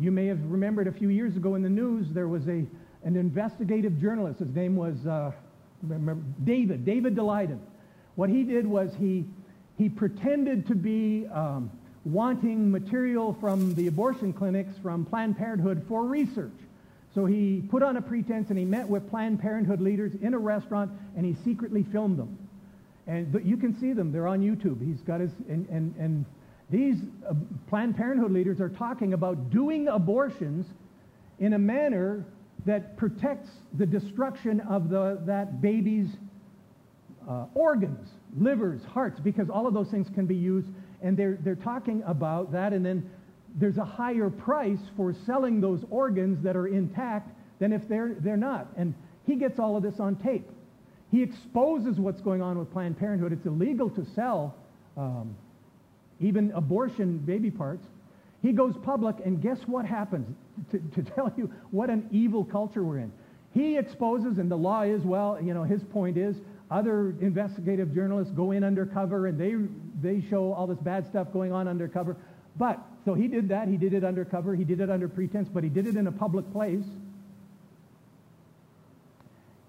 [0.00, 2.64] you may have remembered a few years ago in the news there was a,
[3.04, 4.40] an investigative journalist.
[4.40, 5.32] His name was uh,
[6.42, 7.58] David, David Daleiden.
[8.14, 9.26] What he did was he,
[9.76, 11.70] he pretended to be um,
[12.06, 16.56] wanting material from the abortion clinics from Planned Parenthood for research.
[17.14, 20.38] So he put on a pretense and he met with Planned Parenthood leaders in a
[20.38, 22.38] restaurant and he secretly filmed them.
[23.06, 24.12] And but you can see them.
[24.12, 24.86] They're on YouTube.
[24.86, 26.24] He's got his and and, and
[26.70, 26.96] these
[27.28, 27.34] uh,
[27.68, 30.66] Planned Parenthood leaders are talking about doing abortions
[31.38, 32.24] in a manner
[32.66, 33.48] that protects
[33.78, 36.08] the destruction of the, that baby's
[37.28, 38.08] uh, organs,
[38.38, 40.68] livers, hearts, because all of those things can be used.
[41.02, 42.72] And they're, they're talking about that.
[42.72, 43.10] And then
[43.56, 48.36] there's a higher price for selling those organs that are intact than if they're, they're
[48.36, 48.68] not.
[48.76, 48.94] And
[49.26, 50.48] he gets all of this on tape.
[51.10, 53.32] He exposes what's going on with Planned Parenthood.
[53.32, 54.54] It's illegal to sell
[54.96, 55.34] um,
[56.20, 57.86] even abortion baby parts.
[58.42, 60.36] He goes public, and guess what happens?
[60.70, 63.12] To, to tell you what an evil culture we're in.
[63.52, 66.36] He exposes, and the law is, well, you know, his point is,
[66.70, 69.54] other investigative journalists go in undercover and they,
[70.00, 72.16] they show all this bad stuff going on undercover.
[72.56, 73.66] But, so he did that.
[73.66, 74.54] He did it undercover.
[74.54, 76.84] He did it under pretense, but he did it in a public place.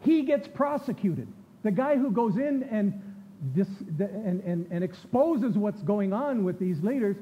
[0.02, 1.28] He gets prosecuted.
[1.64, 3.11] The guy who goes in and,
[3.54, 3.68] dis,
[4.00, 7.16] and, and, and exposes what's going on with these leaders,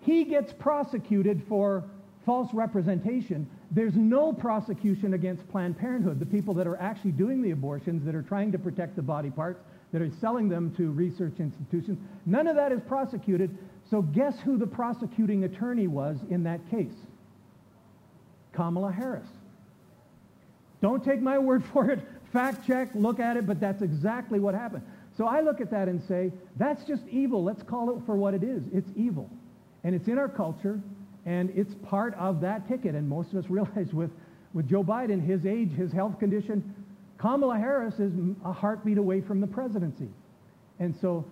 [0.00, 1.84] he gets prosecuted for
[2.24, 3.48] false representation.
[3.70, 8.14] There's no prosecution against Planned Parenthood, the people that are actually doing the abortions, that
[8.14, 9.60] are trying to protect the body parts,
[9.92, 11.98] that are selling them to research institutions.
[12.26, 13.56] None of that is prosecuted.
[13.90, 16.94] So guess who the prosecuting attorney was in that case?
[18.52, 19.28] Kamala Harris.
[20.80, 22.00] Don't take my word for it.
[22.32, 24.82] Fact check, look at it, but that's exactly what happened.
[25.16, 27.44] So I look at that and say, that's just evil.
[27.44, 28.64] Let's call it for what it is.
[28.72, 29.30] It's evil.
[29.84, 30.80] And it's in our culture,
[31.24, 32.94] and it's part of that ticket.
[32.94, 34.10] And most of us realize with,
[34.52, 36.74] with Joe Biden, his age, his health condition,
[37.18, 38.12] Kamala Harris is
[38.44, 40.08] a heartbeat away from the presidency.
[40.80, 41.24] And so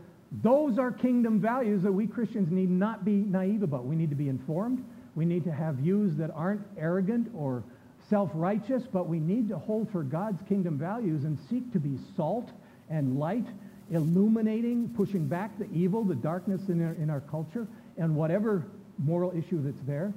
[0.43, 3.85] those are kingdom values that we Christians need not be naive about.
[3.85, 4.85] We need to be informed.
[5.15, 7.65] We need to have views that aren't arrogant or
[8.09, 12.51] self-righteous, but we need to hold for God's kingdom values and seek to be salt
[12.89, 13.47] and light,
[13.93, 17.69] illuminating, pushing back the evil, the darkness in our, in our culture,
[17.99, 18.65] and whatever
[18.99, 20.13] moral issue that's there,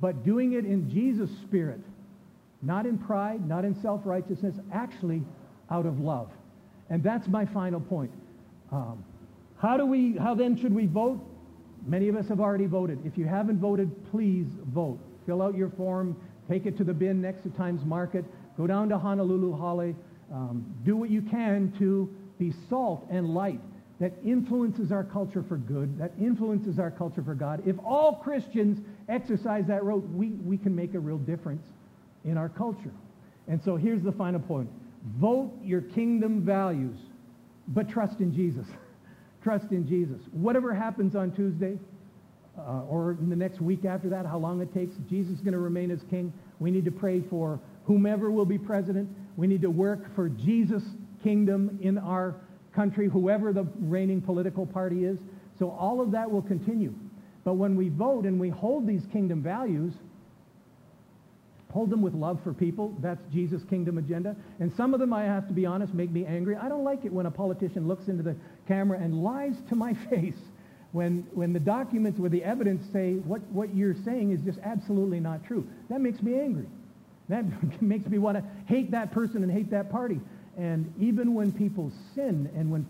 [0.00, 1.80] but doing it in Jesus' spirit,
[2.62, 5.22] not in pride, not in self-righteousness, actually
[5.70, 6.30] out of love.
[6.88, 8.12] And that's my final point.
[8.70, 9.04] Um,
[9.58, 11.20] how do we, how then should we vote?
[11.86, 13.04] Many of us have already voted.
[13.04, 14.98] If you haven't voted, please vote.
[15.24, 16.16] Fill out your form,
[16.48, 18.24] take it to the bin next to Times Market,
[18.56, 19.94] go down to Honolulu Hale,
[20.32, 23.60] um, do what you can to be salt and light
[23.98, 27.62] that influences our culture for good, that influences our culture for God.
[27.66, 28.78] If all Christians
[29.08, 31.62] exercise that road, we, we can make a real difference
[32.24, 32.92] in our culture.
[33.48, 34.68] And so here's the final point.
[35.18, 36.98] Vote your kingdom values,
[37.68, 38.66] but trust in Jesus.
[39.42, 40.20] Trust in Jesus.
[40.32, 41.78] Whatever happens on Tuesday
[42.58, 45.52] uh, or in the next week after that, how long it takes, Jesus is going
[45.52, 46.32] to remain as king.
[46.58, 49.08] We need to pray for whomever will be president.
[49.36, 50.82] We need to work for Jesus'
[51.26, 52.36] kingdom in our
[52.72, 55.18] country, whoever the reigning political party is.
[55.58, 56.94] So all of that will continue.
[57.42, 59.92] But when we vote and we hold these kingdom values,
[61.72, 64.36] hold them with love for people, that's Jesus' kingdom agenda.
[64.60, 66.54] And some of them, I have to be honest, make me angry.
[66.54, 68.36] I don't like it when a politician looks into the
[68.68, 70.38] camera and lies to my face
[70.92, 75.18] when, when the documents or the evidence say what, what you're saying is just absolutely
[75.18, 75.66] not true.
[75.90, 76.66] That makes me angry.
[77.28, 77.44] That
[77.82, 80.20] makes me want to hate that person and hate that party.
[80.56, 82.86] And even when people sin, and when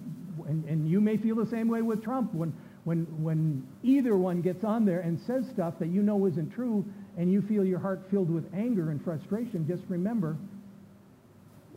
[0.49, 2.53] and, and you may feel the same way with Trump, when
[2.87, 6.85] when, when either one gets on there and says stuff that you know isn't true
[7.17, 10.37] and you feel your heart filled with anger and frustration, just remember,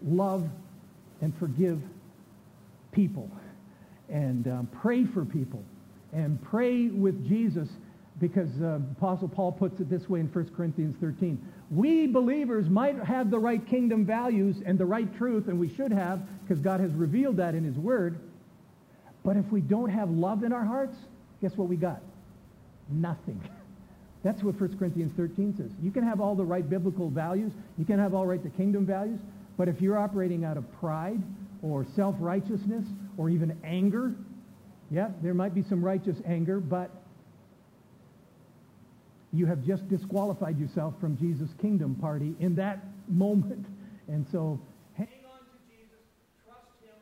[0.06, 0.48] love
[1.22, 1.82] and forgive
[2.92, 3.28] people.
[4.08, 5.64] And um, pray for people.
[6.14, 7.68] And pray with Jesus
[8.20, 11.40] because uh, Apostle Paul puts it this way in 1 Corinthians 13.
[11.72, 15.92] We believers might have the right kingdom values and the right truth, and we should
[15.92, 18.20] have because God has revealed that in his word.
[19.24, 20.96] But if we don't have love in our hearts,
[21.42, 22.02] guess what we got?
[22.90, 23.42] Nothing.
[24.24, 25.72] That's what 1 Corinthians 13 says.
[25.82, 27.54] You can have all the right biblical values.
[27.78, 29.20] You can have all right the kingdom values.
[29.58, 31.22] But if you're operating out of pride
[31.62, 32.86] or self-righteousness
[33.18, 34.14] or even anger,
[34.92, 36.90] yeah, there might be some righteous anger, but
[39.32, 43.66] you have just disqualified yourself from Jesus' kingdom party in that moment.
[44.08, 44.58] And so
[44.98, 46.02] hang on to Jesus,
[46.42, 46.98] trust him.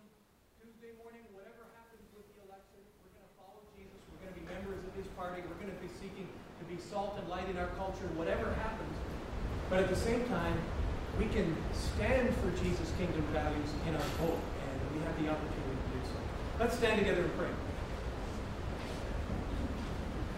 [0.60, 3.96] Tuesday morning, whatever happens with the election, we're going to follow Jesus.
[4.12, 5.40] We're going to be members of his party.
[5.48, 8.96] We're going to be seeking to be salt and light in our culture, whatever happens.
[9.72, 10.60] But at the same time,
[11.16, 15.80] we can stand for Jesus' kingdom values in our vote, and we have the opportunity
[15.80, 16.20] to do so.
[16.60, 17.50] Let's stand together and pray.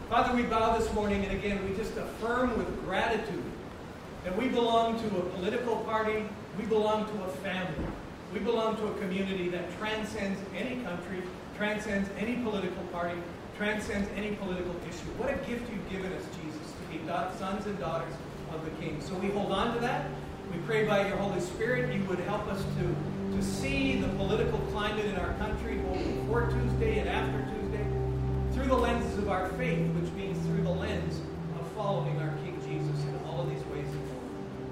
[0.09, 3.43] Father, we bow this morning, and again, we just affirm with gratitude
[4.23, 6.25] that we belong to a political party,
[6.57, 7.85] we belong to a family,
[8.33, 11.21] we belong to a community that transcends any country,
[11.57, 13.21] transcends any political party,
[13.55, 15.05] transcends any political issue.
[15.19, 17.05] What a gift you've given us, Jesus, to be
[17.37, 18.13] sons and daughters
[18.51, 18.99] of the King.
[19.01, 20.09] So we hold on to that.
[20.51, 24.57] We pray by your Holy Spirit you would help us to, to see the political
[24.71, 27.58] climate in our country both before Tuesday and after Tuesday
[28.53, 31.21] through the lenses of our faith, which means through the lens
[31.59, 33.87] of following our King Jesus in all of these ways.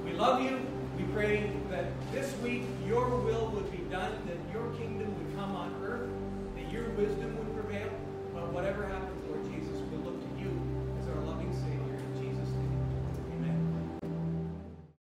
[0.04, 0.60] We love you.
[0.98, 5.56] We pray that this week your will would be done, that your kingdom would come
[5.56, 6.10] on earth,
[6.56, 7.90] that your wisdom would prevail
[8.34, 9.17] but whatever happens